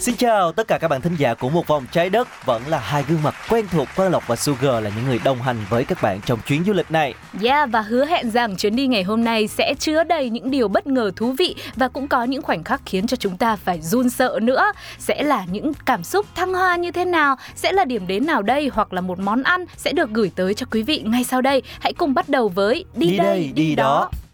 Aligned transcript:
Xin 0.00 0.16
chào 0.16 0.52
tất 0.52 0.68
cả 0.68 0.78
các 0.78 0.88
bạn 0.88 1.00
thính 1.00 1.16
giả 1.18 1.34
của 1.34 1.48
một 1.48 1.66
vòng 1.66 1.86
trái 1.92 2.10
đất 2.10 2.46
Vẫn 2.46 2.62
là 2.68 2.78
hai 2.78 3.04
gương 3.08 3.22
mặt 3.22 3.34
quen 3.48 3.66
thuộc 3.70 3.88
Quang 3.96 4.10
Lộc 4.10 4.28
và 4.28 4.36
Sugar 4.36 4.84
là 4.84 4.90
những 4.96 5.04
người 5.06 5.20
đồng 5.24 5.42
hành 5.42 5.56
với 5.68 5.84
các 5.84 6.02
bạn 6.02 6.20
trong 6.26 6.38
chuyến 6.46 6.64
du 6.64 6.72
lịch 6.72 6.90
này 6.90 7.14
Yeah, 7.42 7.70
và 7.70 7.80
hứa 7.80 8.04
hẹn 8.04 8.30
rằng 8.30 8.56
chuyến 8.56 8.76
đi 8.76 8.86
ngày 8.86 9.02
hôm 9.02 9.24
nay 9.24 9.48
sẽ 9.48 9.74
chứa 9.78 10.04
đầy 10.04 10.30
những 10.30 10.50
điều 10.50 10.68
bất 10.68 10.86
ngờ 10.86 11.10
thú 11.16 11.34
vị 11.38 11.56
và 11.76 11.88
cũng 11.88 12.08
có 12.08 12.24
những 12.24 12.42
khoảnh 12.42 12.64
khắc 12.64 12.80
khiến 12.86 13.06
cho 13.06 13.16
chúng 13.16 13.36
ta 13.36 13.56
phải 13.56 13.80
run 13.80 14.10
sợ 14.10 14.38
nữa. 14.42 14.72
Sẽ 14.98 15.22
là 15.22 15.44
những 15.52 15.72
cảm 15.86 16.04
xúc 16.04 16.26
thăng 16.34 16.54
hoa 16.54 16.76
như 16.76 16.90
thế 16.90 17.04
nào, 17.04 17.36
sẽ 17.54 17.72
là 17.72 17.84
điểm 17.84 18.06
đến 18.06 18.26
nào 18.26 18.42
đây 18.42 18.70
hoặc 18.74 18.92
là 18.92 19.00
một 19.00 19.18
món 19.18 19.42
ăn 19.42 19.64
sẽ 19.76 19.92
được 19.92 20.10
gửi 20.10 20.30
tới 20.36 20.54
cho 20.54 20.66
quý 20.70 20.82
vị 20.82 21.02
ngay 21.04 21.24
sau 21.24 21.40
đây. 21.40 21.62
Hãy 21.80 21.92
cùng 21.92 22.14
bắt 22.14 22.28
đầu 22.28 22.48
với 22.48 22.84
đi, 22.94 23.16
đây, 23.16 23.52
đi, 23.54 23.74
đó. 23.74 24.08
Đi 24.12 24.29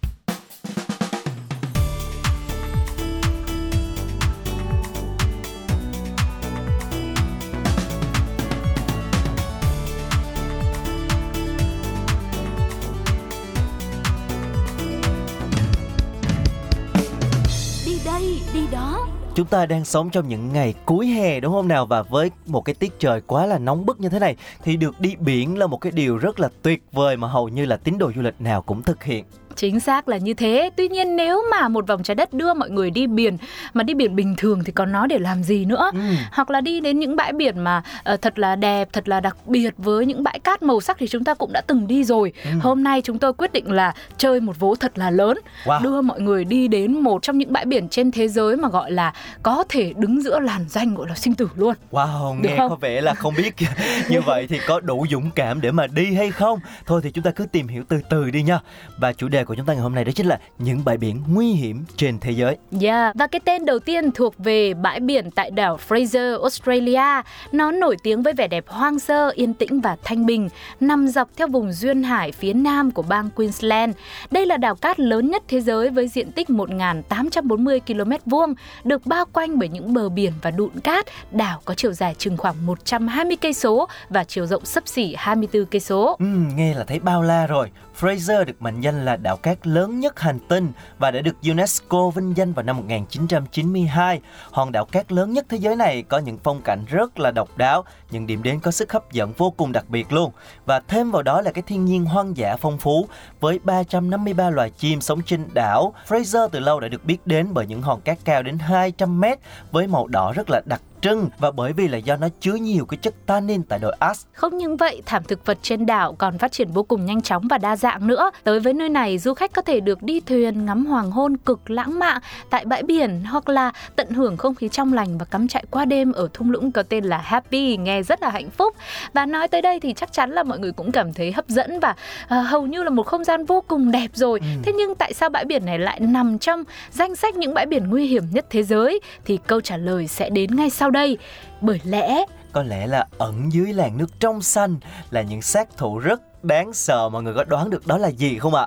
Chúng 19.37 19.47
ta 19.47 19.67
đang 19.67 19.85
sống 19.85 20.11
trong 20.11 20.29
những 20.29 20.53
ngày 20.53 20.75
cuối 20.85 21.07
hè, 21.07 21.41
đúng 21.41 21.53
không 21.53 21.69
nào? 21.69 21.87
Và 21.87 22.03
với 22.03 22.31
một 22.47 22.61
cái 22.61 22.75
tiết 22.75 22.99
trời 22.99 23.21
quá 23.21 23.47
là 23.47 23.59
nóng 23.59 23.87
bức 23.87 24.01
như 24.01 24.09
thế 24.09 24.19
này, 24.19 24.37
Thì 24.63 24.77
được 24.77 25.01
đi 25.01 25.17
biển 25.17 25.59
là 25.59 25.67
một 25.67 25.81
cái 25.81 25.93
điều 25.93 26.17
rất 26.19 26.41
là 26.41 26.49
tuyệt 26.63 26.85
vời 26.93 27.17
Mà 27.17 27.29
hầu 27.29 27.49
như 27.49 27.67
là 27.67 27.77
tín 27.77 27.99
đồ 27.99 28.13
du 28.17 28.23
lịch 28.23 28.41
nào 28.41 28.63
cũng 28.63 28.83
thực 28.83 29.05
hiện. 29.05 29.25
Chính 29.57 29.81
xác 29.81 30.09
là 30.09 30.17
như 30.17 30.35
thế. 30.35 30.71
Tuy 30.77 30.89
nhiên 30.89 31.17
nếu 31.17 31.43
mà 31.51 31.69
một 31.69 31.87
vòng 31.87 32.03
trái 32.03 32.15
đất 32.15 32.33
đưa 32.35 32.55
mọi 32.55 32.71
người 32.71 32.91
đi 32.91 33.07
biển 33.07 33.37
mà 33.75 33.83
đi 33.83 33.95
biển 33.95 34.17
bình 34.17 34.35
thường 34.39 34.65
thì 34.65 34.73
còn 34.73 34.93
nói 34.93 35.09
để 35.09 35.19
làm 35.19 35.43
gì 35.43 35.65
nữa? 35.65 35.91
Ừ. 35.93 35.99
Hoặc 36.33 36.51
là 36.51 36.61
đi 36.61 36.81
đến 36.81 36.99
những 36.99 37.17
bãi 37.17 37.33
biển 37.33 37.59
mà 37.59 37.83
ờ, 38.05 38.17
thật 38.17 38.39
là 38.39 38.57
đẹp, 38.57 38.89
thật 38.93 39.09
là 39.09 39.21
đặc 39.21 39.37
biệt 39.47 39.75
với 39.79 40.07
những 40.07 40.23
bãi 40.23 40.39
cát 40.39 40.63
màu 40.63 40.81
sắc 40.81 40.97
thì 41.01 41.07
chúng 41.09 41.25
ta 41.25 41.35
cũng 41.35 41.53
đã 41.53 41.61
từng 41.67 41.87
đi 41.87 42.05
rồi. 42.05 42.33
Ừ. 42.45 42.51
Hôm 42.61 42.83
nay 42.85 43.01
chúng 43.05 43.19
tôi 43.19 43.33
quyết 43.33 43.53
định 43.53 43.71
là 43.73 43.95
chơi 44.19 44.41
một 44.41 44.57
vố 44.59 44.75
thật 44.75 44.99
là 44.99 45.11
lớn, 45.11 45.39
Wow. 45.65 45.83
đưa 45.83 46.01
mọi 46.03 46.21
người 46.21 46.45
đi 46.45 46.69
đến 46.69 46.93
một 47.01 47.23
trong 47.23 47.39
những 47.39 47.53
bãi 47.53 47.65
biển 47.65 47.89
trên 47.89 48.11
thế 48.11 48.29
giới 48.29 48.57
mà 48.57 48.69
gọi 48.69 48.91
là 48.91 49.13
có 49.43 49.65
thể 49.69 49.93
đứng 49.97 50.23
giữa 50.23 50.41
làn 50.41 50.65
danh 50.69 50.95
gọi 50.95 51.09
là 51.09 51.15
sinh 51.15 51.35
tử 51.35 51.49
luôn. 51.57 51.75
Wow, 51.91 52.43
Được 52.43 52.49
nghe 52.51 52.57
không? 52.59 52.71
có 52.71 52.77
vẻ 52.77 53.01
là 53.01 53.15
không 53.15 53.35
biết 53.37 53.55
như 54.09 54.21
vậy 54.21 54.47
thì 54.49 54.59
có 54.67 54.81
đủ 54.81 55.07
dũng 55.11 55.31
cảm 55.35 55.61
để 55.61 55.71
mà 55.71 55.87
đi 55.87 56.15
hay 56.15 56.31
không? 56.31 56.61
Thôi 56.87 57.01
thì 57.05 57.11
chúng 57.11 57.25
ta 57.25 57.31
cứ 57.31 57.47
tìm 57.53 57.69
hiểu 57.69 57.83
từ 57.89 57.97
từ 58.11 58.31
đi 58.31 58.43
nha. 58.43 58.61
Và 58.99 59.13
chủ 59.13 59.29
đề 59.29 59.45
của 59.47 59.55
chúng 59.55 59.67
ta 59.67 59.73
ngày 59.73 59.83
hôm 59.83 59.95
nay 59.95 60.05
đó 60.05 60.13
chính 60.15 60.27
là 60.27 60.39
những 60.59 60.85
bãi 60.85 60.97
biển 60.97 61.23
nguy 61.29 61.53
hiểm 61.53 61.85
trên 61.97 62.19
thế 62.19 62.31
giới. 62.31 62.57
Yeah, 62.81 63.15
và 63.15 63.27
cái 63.27 63.41
tên 63.45 63.65
đầu 63.65 63.79
tiên 63.79 64.11
thuộc 64.11 64.35
về 64.39 64.75
bãi 64.75 65.01
biển 65.01 65.31
tại 65.31 65.51
đảo 65.51 65.79
Fraser, 65.89 66.41
Australia. 66.43 67.23
Nó 67.53 67.73
nổi 67.73 67.97
tiếng 68.03 68.23
với 68.23 68.33
vẻ 68.33 68.49
đẹp 68.49 68.65
hoang 68.69 68.99
sơ, 68.99 69.31
yên 69.35 69.55
tĩnh 69.55 69.81
và 69.81 69.97
thanh 70.05 70.27
bình, 70.27 70.49
nằm 70.81 71.09
dọc 71.09 71.29
theo 71.37 71.49
vùng 71.49 71.73
duyên 71.73 72.03
hải 72.03 72.33
phía 72.33 72.53
nam 72.53 72.91
của 72.91 73.03
bang 73.03 73.31
Queensland. 73.31 73.95
Đây 74.31 74.47
là 74.47 74.57
đảo 74.57 74.75
cát 74.75 75.01
lớn 75.01 75.31
nhất 75.31 75.43
thế 75.49 75.61
giới 75.61 75.91
với 75.91 76.09
diện 76.09 76.33
tích 76.33 76.49
1.840 76.49 77.81
km 77.87 78.31
vuông, 78.31 78.55
được 78.85 79.07
bao 79.07 79.25
quanh 79.33 79.59
bởi 79.59 79.69
những 79.69 79.95
bờ 79.95 80.09
biển 80.09 80.33
và 80.43 80.51
đụn 80.51 80.71
cát. 80.81 81.07
Đảo 81.31 81.61
có 81.65 81.75
chiều 81.75 81.93
dài 81.93 82.15
chừng 82.19 82.37
khoảng 82.37 82.67
120 82.67 83.37
cây 83.37 83.55
số 83.55 83.89
và 84.09 84.25
chiều 84.25 84.47
rộng 84.47 84.65
xấp 84.65 84.89
xỉ 84.89 85.15
24 85.19 85.65
cây 85.67 85.81
số. 85.81 86.17
Ừm, 86.19 86.57
nghe 86.57 86.75
là 86.75 86.85
thấy 86.85 86.99
bao 86.99 87.23
la 87.23 87.47
rồi. 87.47 87.71
Fraser 88.01 88.45
được 88.45 88.63
mệnh 88.63 88.81
danh 88.81 89.05
là 89.05 89.17
đảo 89.17 89.36
cát 89.37 89.67
lớn 89.67 90.01
nhất 90.01 90.21
hành 90.21 90.39
tinh 90.49 90.73
và 90.99 91.11
đã 91.11 91.21
được 91.21 91.37
UNESCO 91.43 92.11
vinh 92.11 92.37
danh 92.37 92.53
vào 92.53 92.63
năm 92.63 92.77
1992. 92.77 94.21
Hòn 94.51 94.73
đảo 94.73 94.85
cát 94.85 95.13
lớn 95.13 95.33
nhất 95.33 95.47
thế 95.49 95.57
giới 95.57 95.77
này 95.77 96.03
có 96.03 96.19
những 96.19 96.39
phong 96.43 96.63
cảnh 96.63 96.85
rất 96.89 97.19
là 97.19 97.31
độc 97.31 97.57
đáo, 97.57 97.85
những 98.11 98.27
điểm 98.27 98.43
đến 98.43 98.61
có 98.61 98.71
sức 98.71 98.93
hấp 98.93 99.13
dẫn 99.13 99.33
vô 99.37 99.51
cùng 99.51 99.73
đặc 99.73 99.85
biệt 99.89 100.13
luôn. 100.13 100.33
Và 100.67 100.81
thêm 100.89 101.11
vào 101.11 101.23
đó 101.23 101.43
là 101.43 101.53
cái 101.53 101.63
thiên 101.67 101.85
nhiên 101.85 102.05
hoang 102.05 102.37
dã 102.37 102.57
phong 102.57 102.79
phú 102.79 103.09
với 103.41 103.59
353 103.65 104.51
loài 104.51 104.71
chim 104.71 105.01
sống 105.01 105.23
trên 105.23 105.49
đảo. 105.55 105.95
Fraser 106.09 106.49
từ 106.49 106.61
lâu 106.61 106.81
đã 106.81 106.89
được 106.89 107.05
biết 107.05 107.27
đến 107.27 107.49
bởi 107.53 107.67
những 107.67 107.83
hòn 107.83 108.01
cát 108.01 108.19
cao 108.25 108.43
đến 108.43 108.59
200 108.59 109.21
mét 109.21 109.39
với 109.73 109.87
màu 109.87 110.07
đỏ 110.07 110.33
rất 110.33 110.51
là 110.51 110.61
đặc 110.67 110.83
trưng 111.03 111.29
và 111.39 111.51
bởi 111.51 111.73
vì 111.73 111.89
là 111.89 111.99
do 111.99 112.17
nó 112.17 112.29
chứa 112.41 112.55
nhiều 112.55 112.87
cái 112.87 112.99
chất 113.03 113.15
tannin 113.27 113.63
tại 113.63 113.79
đồi 113.79 113.97
Alps 113.99 114.25
Không 114.33 114.59
những 114.59 114.77
vậy, 114.77 115.03
thảm 115.07 115.23
thực 115.29 115.47
vật 115.47 115.59
trên 115.63 115.87
đảo 115.87 116.15
còn 116.19 116.39
phát 116.39 116.53
triển 116.53 116.69
vô 116.73 116.83
cùng 116.83 117.07
nhanh 117.07 117.23
chóng 117.23 117.49
và 117.49 117.59
đa 117.59 117.77
dạng 117.77 118.07
nữa. 118.07 118.31
Tới 118.45 118.61
với 118.61 118.73
nơi 118.73 118.89
này, 118.89 119.19
du 119.19 119.35
khách 119.35 119.53
có 119.53 119.63
thể 119.63 119.81
được 119.81 120.03
đi 120.03 120.21
thuyền 120.21 120.67
ngắm 120.67 120.87
hoàng 120.87 121.11
hôn 121.11 121.37
cực 121.37 121.71
lãng 121.71 121.99
mạn 121.99 122.23
tại 122.51 122.65
bãi 122.65 122.83
biển 122.83 123.25
hoặc 123.25 123.49
là 123.49 123.73
tận 123.97 124.11
hưởng 124.11 124.37
không 124.37 124.55
khí 124.55 124.69
trong 124.69 124.93
lành 124.93 125.19
và 125.19 125.25
cắm 125.25 125.49
trại 125.49 125.65
qua 125.71 125.85
đêm 125.85 126.13
ở 126.13 126.29
thung 126.33 126.51
lũng 126.51 126.73
có 126.73 126.83
tên 126.83 127.05
là 127.05 127.19
Happy, 127.19 127.77
nghe 127.77 128.03
rất 128.03 128.23
là 128.23 128.31
hạnh 128.31 128.51
phúc. 128.51 128.77
Và 129.13 129.27
nói 129.27 129.49
tới 129.49 129.63
đây 129.63 129.81
thì 129.81 129.93
chắc 129.93 130.13
chắn 130.13 130.31
là 130.31 130.43
mọi 130.43 130.59
người 130.59 130.73
cũng 130.73 130.93
cảm 130.93 131.13
thấy 131.13 131.33
hấp 131.33 131.49
dẫn 131.49 131.81
và 131.81 131.95
à, 132.29 132.41
hầu 132.41 132.67
như 132.67 132.83
là 132.83 132.91
một 132.91 133.07
không 133.07 133.25
gian 133.25 133.45
vô 133.45 133.65
cùng 133.69 133.91
đẹp 133.91 134.09
rồi. 134.15 134.41
Ừ. 134.43 134.47
Thế 134.63 134.73
nhưng 134.73 134.95
tại 134.95 135.15
sao 135.15 135.29
bãi 135.29 135.45
biển 135.45 135.67
này 135.67 135.79
lại 135.79 136.01
nằm 136.01 136.39
trong 136.39 136.65
danh 136.91 137.17
sách 137.17 137.37
những 137.37 137.55
bãi 137.55 137.67
biển 137.67 137.91
nguy 137.91 138.07
hiểm 138.07 138.25
nhất 138.31 138.47
thế 138.51 138.63
giới? 138.63 139.01
Thì 139.25 139.39
câu 139.47 139.61
trả 139.61 139.77
lời 139.77 140.07
sẽ 140.09 140.31
đến 140.31 140.57
ngay 140.57 140.71
sau 140.71 140.86
đây. 140.91 141.19
Bởi 141.61 141.81
lẽ 141.85 142.25
Có 142.53 142.63
lẽ 142.63 142.87
là 142.87 143.07
ẩn 143.19 143.53
dưới 143.53 143.73
làn 143.73 143.99
nước 143.99 144.21
trong 144.21 144.43
xanh 144.43 144.77
là 145.11 145.23
những 145.23 145.43
sát 145.43 145.69
thủ 145.77 145.99
rất 145.99 146.45
đáng 146.45 146.73
sợ 146.73 147.09
mọi 147.09 147.23
người 147.23 147.35
có 147.35 147.45
đoán 147.45 147.71
được 147.71 147.87
đó 147.87 147.99
là 147.99 148.09
gì 148.09 148.39
không 148.39 148.55
ạ? 148.55 148.67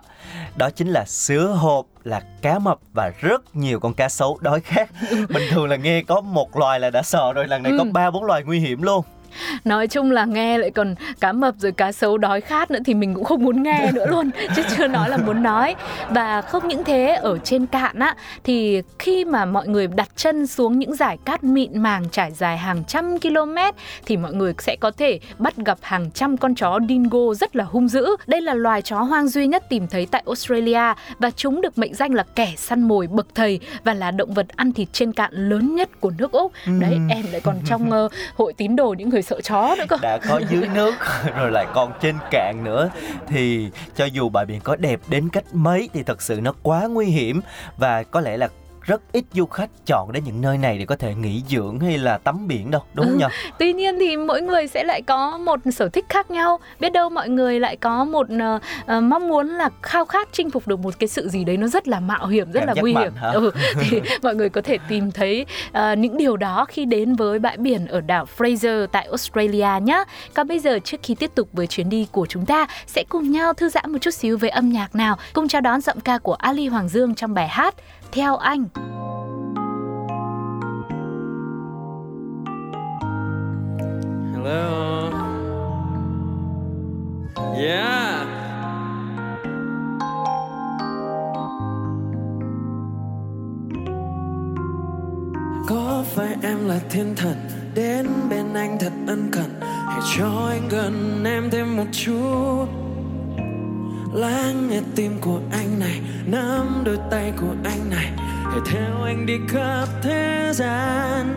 Đó 0.57 0.69
chính 0.69 0.87
là 0.89 1.05
sứa 1.07 1.47
hộp, 1.47 1.85
là 2.03 2.21
cá 2.41 2.59
mập 2.59 2.79
và 2.93 3.11
rất 3.19 3.55
nhiều 3.55 3.79
con 3.79 3.93
cá 3.93 4.09
sấu 4.09 4.37
đói 4.41 4.59
khát. 4.59 4.89
Bình 5.29 5.43
thường 5.51 5.69
là 5.69 5.75
nghe 5.75 6.01
có 6.07 6.21
một 6.21 6.57
loài 6.57 6.79
là 6.79 6.89
đã 6.89 7.01
sợ 7.03 7.33
rồi, 7.33 7.47
lần 7.47 7.63
này 7.63 7.71
có 7.77 7.83
Ừ. 7.83 7.89
ba 7.93 8.11
bốn 8.11 8.23
loài 8.23 8.43
nguy 8.43 8.59
hiểm 8.59 8.81
luôn. 8.81 9.05
Nói 9.65 9.87
chung 9.87 10.11
là 10.11 10.25
nghe 10.25 10.57
lại 10.57 10.71
còn 10.71 10.95
cá 11.19 11.31
mập 11.31 11.55
rồi 11.57 11.71
cá 11.71 11.91
sấu 11.91 12.17
đói 12.17 12.41
khát 12.41 12.71
nữa 12.71 12.79
thì 12.85 12.93
mình 12.93 13.13
cũng 13.13 13.23
không 13.23 13.43
muốn 13.43 13.63
nghe 13.63 13.91
nữa 13.93 14.05
luôn 14.09 14.29
chứ 14.55 14.61
chưa 14.77 14.87
nói 14.87 15.09
là 15.09 15.17
muốn 15.17 15.43
nói. 15.43 15.75
Và 16.09 16.41
không 16.41 16.67
những 16.67 16.83
thế 16.83 17.07
ở 17.21 17.37
trên 17.37 17.65
cạn 17.65 17.99
á 17.99 18.15
thì 18.43 18.81
khi 18.99 19.25
mà 19.25 19.45
mọi 19.45 19.67
người 19.67 19.87
đặt 19.87 20.09
chân 20.15 20.47
xuống 20.47 20.79
những 20.79 20.95
dải 20.95 21.17
cát 21.25 21.43
mịn 21.43 21.79
màng 21.79 22.09
trải 22.09 22.31
dài 22.31 22.57
hàng 22.57 22.83
trăm 22.87 23.19
km 23.19 23.57
thì 24.05 24.17
mọi 24.17 24.33
người 24.33 24.53
sẽ 24.59 24.75
có 24.79 24.91
thể 24.91 25.19
bắt 25.37 25.55
gặp 25.57 25.77
hàng 25.81 26.11
trăm 26.11 26.37
con 26.37 26.55
chó 26.55 26.79
dingo 26.89 27.33
rất 27.33 27.55
là 27.55 27.63
hung 27.63 27.87
dữ. 27.87 28.15
Đây 28.27 28.41
là 28.41 28.53
loài 28.53 28.81
chó 28.81 29.01
hoang 29.01 29.27
duy 29.27 29.47
nhất 29.47 29.69
tìm 29.69 29.87
thấy 29.87 30.05
tại 30.05 30.23
Australia 30.25 30.93
và 31.19 31.31
chúng 31.31 31.61
được 31.61 31.77
mệnh 31.77 31.93
danh 31.93 32.13
là 32.13 32.23
kẻ 32.35 32.53
săn 32.57 32.81
mồi 32.87 33.07
bậc 33.07 33.27
thầy 33.35 33.59
và 33.83 33.93
là 33.93 34.11
động 34.11 34.33
vật 34.33 34.47
ăn 34.55 34.71
thịt 34.73 34.87
trên 34.93 35.13
cạn 35.13 35.33
lớn 35.33 35.75
nhất 35.75 35.89
của 36.01 36.11
nước 36.17 36.31
Úc. 36.31 36.51
Đấy 36.65 36.93
Ừm. 36.93 37.07
em 37.07 37.25
lại 37.31 37.41
còn 37.41 37.55
trong 37.65 37.91
ờ, 37.91 38.07
hội 38.35 38.53
tín 38.53 38.75
đồ 38.75 38.95
những 38.97 39.09
người 39.09 39.18
sợ 39.21 39.41
chó 39.41 39.75
nữa 39.77 39.85
cơ. 39.89 39.97
Đã 40.01 40.17
có 40.17 40.41
dưới 40.49 40.67
nước, 40.73 40.93
rồi 41.35 41.51
lại 41.51 41.65
còn 41.73 41.93
trên 42.01 42.15
cạn 42.31 42.63
nữa. 42.63 42.89
Thì 43.27 43.69
cho 43.95 44.05
dù 44.05 44.29
bãi 44.29 44.45
biển 44.45 44.61
có 44.61 44.75
đẹp 44.75 44.99
đến 45.07 45.29
cách 45.29 45.43
mấy 45.53 45.89
thì 45.93 46.03
thật 46.03 46.21
sự 46.21 46.39
nó 46.41 46.53
quá 46.63 46.87
nguy 46.87 47.05
hiểm. 47.05 47.41
Và 47.77 48.03
có 48.03 48.21
lẽ 48.21 48.37
là 48.37 48.49
rất 48.89 49.01
ít 49.11 49.25
du 49.33 49.45
khách 49.45 49.69
chọn 49.85 50.11
đến 50.11 50.23
những 50.23 50.41
nơi 50.41 50.57
này 50.57 50.77
để 50.77 50.85
có 50.85 50.95
thể 50.95 51.13
nghỉ 51.15 51.43
dưỡng 51.49 51.79
hay 51.79 51.97
là 51.97 52.17
tắm 52.17 52.47
biển 52.47 52.71
đâu 52.71 52.81
đúng 52.93 53.05
không 53.05 53.13
Ừ. 53.13 53.19
nhỉ? 53.19 53.51
Tuy 53.59 53.73
nhiên 53.73 53.99
thì 53.99 54.17
mỗi 54.17 54.41
người 54.41 54.67
sẽ 54.67 54.83
lại 54.83 55.01
có 55.01 55.37
một 55.37 55.59
sở 55.75 55.89
thích 55.89 56.05
khác 56.09 56.31
nhau. 56.31 56.59
Biết 56.79 56.89
đâu 56.93 57.09
mọi 57.09 57.29
người 57.29 57.59
lại 57.59 57.75
có 57.75 58.05
một 58.05 58.27
ờ, 58.85 59.01
mong 59.01 59.27
muốn 59.27 59.47
là 59.47 59.69
khao 59.81 60.05
khát 60.05 60.29
chinh 60.31 60.49
phục 60.51 60.67
được 60.67 60.79
một 60.79 60.93
cái 60.99 61.07
sự 61.07 61.29
gì 61.29 61.43
đấy 61.43 61.57
nó 61.57 61.67
rất 61.67 61.87
là 61.87 61.99
mạo 61.99 62.27
hiểm, 62.27 62.51
rất 62.51 62.59
Cảm 62.59 62.67
là 62.67 62.73
nguy 62.81 62.93
hiểm. 62.93 63.13
hả? 63.15 63.31
Ừ, 63.31 63.51
thì 63.89 64.01
mọi 64.23 64.35
người 64.35 64.49
có 64.49 64.61
thể 64.61 64.77
tìm 64.89 65.11
thấy 65.11 65.45
ờ, 65.71 65.93
những 65.95 66.17
điều 66.17 66.37
đó 66.37 66.65
khi 66.69 66.85
đến 66.85 67.15
với 67.15 67.39
bãi 67.39 67.57
biển 67.57 67.87
ở 67.87 68.01
đảo 68.01 68.25
Fraser 68.37 68.87
tại 68.87 69.05
Australia 69.05 69.67
nhé. 69.81 70.03
Còn 70.33 70.47
bây 70.47 70.59
giờ 70.59 70.79
trước 70.83 70.97
khi 71.03 71.15
tiếp 71.15 71.31
tục 71.35 71.49
với 71.53 71.67
chuyến 71.67 71.89
đi 71.89 72.07
của 72.11 72.25
chúng 72.25 72.45
ta 72.45 72.67
sẽ 72.87 73.03
cùng 73.09 73.31
nhau 73.31 73.53
thư 73.53 73.69
giãn 73.69 73.91
một 73.91 73.97
chút 74.01 74.11
xíu 74.13 74.37
với 74.37 74.49
âm 74.49 74.69
nhạc 74.69 74.95
nào. 74.95 75.17
Cùng 75.33 75.47
chào 75.47 75.61
đón 75.61 75.81
giọng 75.81 75.99
ca 75.99 76.17
của 76.17 76.33
Ali 76.33 76.67
Hoàng 76.67 76.89
Dương 76.89 77.15
trong 77.15 77.33
bài 77.33 77.47
hát 77.47 77.75
Theo 78.11 78.37
anh. 78.37 78.67
Hello. 84.33 85.09
Yeah. 87.57 88.27
có 95.67 96.03
phải 96.15 96.35
em 96.43 96.67
là 96.67 96.79
thiên 96.89 97.15
thần 97.15 97.35
đến 97.75 98.07
bên 98.29 98.53
anh 98.53 98.77
thật 98.79 98.91
ân 99.07 99.29
cần 99.31 99.59
hãy 99.61 99.99
cho 100.17 100.47
anh 100.49 100.69
gần 100.69 101.23
em 101.25 101.49
thêm 101.51 101.77
một 101.77 101.85
chút 101.91 102.88
lắng 104.13 104.69
nghe 104.69 104.81
tim 104.95 105.17
của 105.21 105.39
anh 105.51 105.79
này, 105.79 106.01
nắm 106.25 106.81
đôi 106.85 106.97
tay 107.11 107.33
của 107.41 107.53
anh 107.63 107.89
này, 107.89 108.11
hãy 108.43 108.59
theo 108.71 109.03
anh 109.03 109.25
đi 109.25 109.33
khắp 109.47 109.87
thế 110.01 110.51
gian. 110.53 111.35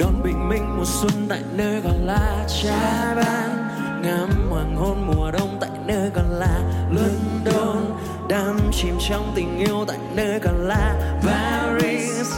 Đón 0.00 0.22
bình 0.22 0.48
minh 0.48 0.76
mùa 0.76 0.84
xuân 0.84 1.12
tại 1.28 1.42
nơi 1.56 1.80
còn 1.84 2.06
là 2.06 2.46
trái 2.62 3.14
ban, 3.16 3.68
ngắm 4.02 4.50
hoàng 4.50 4.76
hôn 4.76 5.06
mùa 5.06 5.30
đông 5.30 5.58
tại 5.60 5.70
nơi 5.86 6.10
còn 6.14 6.30
là 6.30 6.60
london 6.90 7.98
đắm 8.28 8.58
chìm 8.72 8.94
trong 9.08 9.32
tình 9.34 9.58
yêu 9.58 9.84
tại 9.88 9.98
nơi 10.14 10.40
còn 10.40 10.68
là 10.68 11.18
paris. 11.22 12.34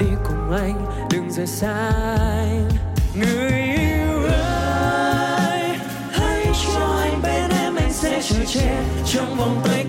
Đi 0.00 0.06
cùng 0.28 0.52
anh, 0.52 0.86
đừng 1.10 1.30
rời 1.30 1.46
xa 1.46 1.90
anh. 2.18 2.68
Người 3.14 3.69
anh 8.30 8.46
sẽ 8.46 8.46
chờ 8.46 8.52
che 8.52 8.82
trong 9.04 9.79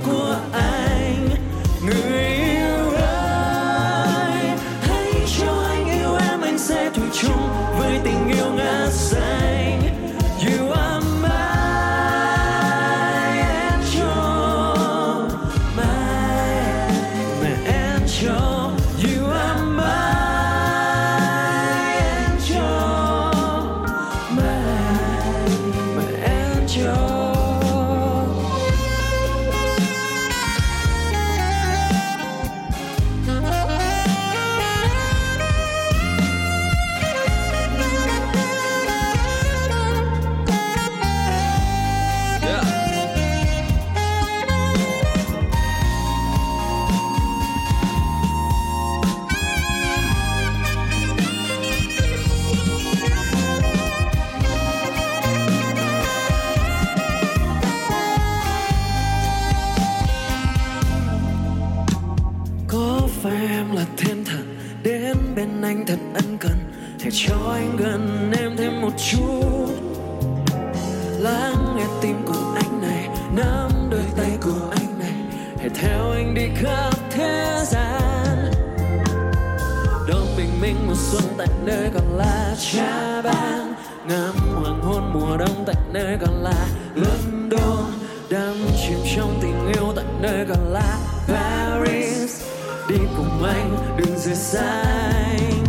chìm 88.87 88.99
trong 89.15 89.39
tình 89.41 89.71
yêu 89.73 89.93
tại 89.95 90.05
nơi 90.19 90.45
còn 90.49 90.73
là 90.73 90.97
paris, 91.27 92.41
đi 92.89 92.95
cùng 93.17 93.43
anh 93.43 93.97
đừng 93.97 94.17
rời 94.17 94.35
xa 94.35 94.81
anh. 94.81 95.63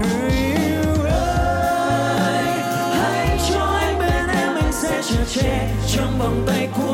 Người 0.00 0.30
yêu 0.30 1.04
ơi, 1.04 2.44
hãy 2.92 3.38
cho 3.50 3.60
anh 3.60 3.98
bên 3.98 4.26
em, 4.28 4.54
anh 4.54 4.72
sẽ 4.72 5.02
chờ 5.10 5.24
che 5.34 5.68
trong 5.96 6.18
vòng 6.18 6.44
tay 6.46 6.68
của 6.76 6.87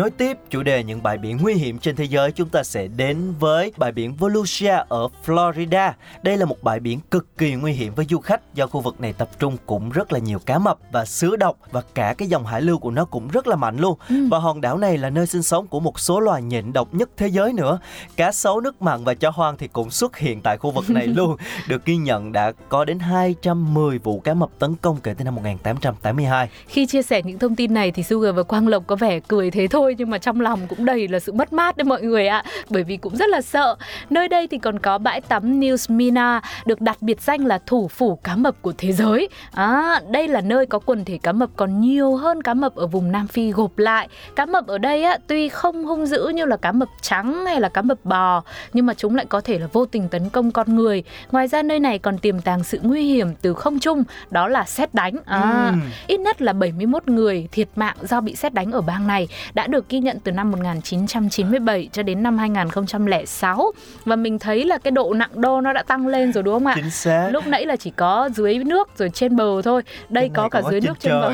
Nối 0.00 0.10
tiếp 0.10 0.38
chủ 0.50 0.62
đề 0.62 0.84
những 0.84 1.02
bãi 1.02 1.18
biển 1.18 1.38
nguy 1.42 1.54
hiểm 1.54 1.78
trên 1.78 1.96
thế 1.96 2.04
giới, 2.04 2.32
chúng 2.32 2.48
ta 2.48 2.62
sẽ 2.62 2.86
đến 2.86 3.34
với 3.38 3.72
bãi 3.76 3.92
biển 3.92 4.14
Volusia 4.14 4.76
ở 4.88 5.08
Florida. 5.26 5.92
Đây 6.22 6.36
là 6.36 6.44
một 6.44 6.56
bãi 6.62 6.80
biển 6.80 7.00
cực 7.10 7.38
kỳ 7.38 7.54
nguy 7.54 7.72
hiểm 7.72 7.94
với 7.94 8.06
du 8.10 8.18
khách 8.18 8.54
do 8.54 8.66
khu 8.66 8.80
vực 8.80 9.00
này 9.00 9.12
tập 9.12 9.28
trung 9.38 9.56
cũng 9.66 9.90
rất 9.90 10.12
là 10.12 10.18
nhiều 10.18 10.38
cá 10.46 10.58
mập 10.58 10.78
và 10.92 11.04
sứa 11.04 11.36
độc 11.36 11.56
và 11.70 11.82
cả 11.94 12.14
cái 12.18 12.28
dòng 12.28 12.46
hải 12.46 12.62
lưu 12.62 12.78
của 12.78 12.90
nó 12.90 13.04
cũng 13.04 13.28
rất 13.28 13.46
là 13.46 13.56
mạnh 13.56 13.76
luôn. 13.76 13.98
Và 14.30 14.38
hòn 14.38 14.60
đảo 14.60 14.78
này 14.78 14.98
là 14.98 15.10
nơi 15.10 15.26
sinh 15.26 15.42
sống 15.42 15.66
của 15.66 15.80
một 15.80 16.00
số 16.00 16.20
loài 16.20 16.42
nhện 16.42 16.72
độc 16.72 16.94
nhất 16.94 17.10
thế 17.16 17.28
giới 17.28 17.52
nữa. 17.52 17.78
Cá 18.16 18.32
sấu 18.32 18.60
nước 18.60 18.82
mặn 18.82 19.04
và 19.04 19.14
chó 19.14 19.30
hoang 19.30 19.56
thì 19.56 19.68
cũng 19.68 19.90
xuất 19.90 20.18
hiện 20.18 20.40
tại 20.40 20.56
khu 20.56 20.70
vực 20.70 20.90
này 20.90 21.06
luôn. 21.16 21.36
Được 21.68 21.84
ghi 21.84 21.96
nhận 21.96 22.32
đã 22.32 22.52
có 22.68 22.84
đến 22.84 22.98
210 22.98 23.98
vụ 23.98 24.20
cá 24.20 24.34
mập 24.34 24.50
tấn 24.58 24.74
công 24.76 24.96
kể 25.02 25.14
từ 25.14 25.24
năm 25.24 25.34
1882. 25.34 26.48
Khi 26.66 26.86
chia 26.86 27.02
sẻ 27.02 27.22
những 27.22 27.38
thông 27.38 27.56
tin 27.56 27.74
này 27.74 27.90
thì 27.90 28.02
Sugar 28.02 28.34
và 28.34 28.42
Quang 28.42 28.68
Lộc 28.68 28.86
có 28.86 28.96
vẻ 28.96 29.20
cười 29.20 29.50
thế 29.50 29.66
thôi 29.66 29.89
nhưng 29.98 30.10
mà 30.10 30.18
trong 30.18 30.40
lòng 30.40 30.60
cũng 30.68 30.84
đầy 30.84 31.08
là 31.08 31.18
sự 31.20 31.32
mất 31.32 31.52
mát 31.52 31.76
đấy 31.76 31.84
mọi 31.84 32.02
người 32.02 32.26
ạ. 32.26 32.44
Bởi 32.70 32.82
vì 32.84 32.96
cũng 32.96 33.16
rất 33.16 33.28
là 33.28 33.40
sợ. 33.40 33.76
Nơi 34.10 34.28
đây 34.28 34.46
thì 34.46 34.58
còn 34.58 34.78
có 34.78 34.98
bãi 34.98 35.20
tắm 35.20 35.60
New 35.60 35.76
Smyrna 35.76 36.40
được 36.66 36.80
đặt 36.80 37.02
biệt 37.02 37.20
danh 37.20 37.46
là 37.46 37.58
thủ 37.66 37.88
phủ 37.88 38.16
cá 38.24 38.36
mập 38.36 38.62
của 38.62 38.72
thế 38.78 38.92
giới. 38.92 39.28
À, 39.54 40.00
đây 40.10 40.28
là 40.28 40.40
nơi 40.40 40.66
có 40.66 40.78
quần 40.78 41.04
thể 41.04 41.18
cá 41.22 41.32
mập 41.32 41.50
còn 41.56 41.80
nhiều 41.80 42.16
hơn 42.16 42.42
cá 42.42 42.54
mập 42.54 42.74
ở 42.74 42.86
vùng 42.86 43.12
Nam 43.12 43.26
Phi 43.28 43.50
gộp 43.50 43.78
lại. 43.78 44.08
Cá 44.36 44.46
mập 44.46 44.66
ở 44.66 44.78
đây 44.78 45.02
á, 45.04 45.18
tuy 45.26 45.48
không 45.48 45.84
hung 45.84 46.06
dữ 46.06 46.28
như 46.34 46.44
là 46.44 46.56
cá 46.56 46.72
mập 46.72 46.88
trắng 47.02 47.46
hay 47.46 47.60
là 47.60 47.68
cá 47.68 47.82
mập 47.82 48.04
bò 48.04 48.42
nhưng 48.72 48.86
mà 48.86 48.94
chúng 48.94 49.16
lại 49.16 49.26
có 49.28 49.40
thể 49.40 49.58
là 49.58 49.66
vô 49.72 49.86
tình 49.86 50.08
tấn 50.08 50.28
công 50.28 50.50
con 50.50 50.76
người. 50.76 51.02
Ngoài 51.32 51.48
ra 51.48 51.62
nơi 51.62 51.80
này 51.80 51.98
còn 51.98 52.18
tiềm 52.18 52.40
tàng 52.40 52.64
sự 52.64 52.78
nguy 52.82 53.02
hiểm 53.02 53.34
từ 53.42 53.54
không 53.54 53.78
trung 53.78 54.04
đó 54.30 54.48
là 54.48 54.64
xét 54.64 54.94
đánh. 54.94 55.16
À, 55.26 55.66
Ừm. 55.70 55.80
Ít 56.06 56.20
nhất 56.20 56.42
là 56.42 56.52
71 56.52 57.08
người 57.08 57.48
thiệt 57.52 57.68
mạng 57.76 57.96
do 58.02 58.20
bị 58.20 58.34
xét 58.34 58.54
đánh 58.54 58.72
ở 58.72 58.80
bang 58.80 59.06
này 59.06 59.28
đã 59.54 59.66
được 59.66 59.79
ghi 59.88 59.98
nhận 59.98 60.18
từ 60.24 60.32
năm 60.32 60.50
1997 60.50 61.88
cho 61.92 62.02
đến 62.02 62.22
năm 62.22 62.38
2006 62.38 63.72
và 64.04 64.16
mình 64.16 64.38
thấy 64.38 64.64
là 64.64 64.78
cái 64.78 64.90
độ 64.90 65.12
nặng 65.14 65.30
đô 65.34 65.60
nó 65.60 65.72
đã 65.72 65.82
tăng 65.82 66.06
lên 66.06 66.32
rồi 66.32 66.42
đúng 66.42 66.54
không 66.54 66.66
ạ? 66.66 66.72
Chính 66.76 66.90
xác. 66.90 67.28
Lúc 67.32 67.46
nãy 67.46 67.66
là 67.66 67.76
chỉ 67.76 67.90
có 67.96 68.28
dưới 68.34 68.58
nước 68.58 68.88
rồi 68.98 69.10
trên 69.14 69.36
bờ 69.36 69.62
thôi. 69.62 69.82
Đây 70.08 70.28
Cái 70.28 70.34
có 70.34 70.48
cả 70.48 70.62
dưới 70.70 70.80
nước 70.80 71.00
trên 71.00 71.12
bờ 71.12 71.32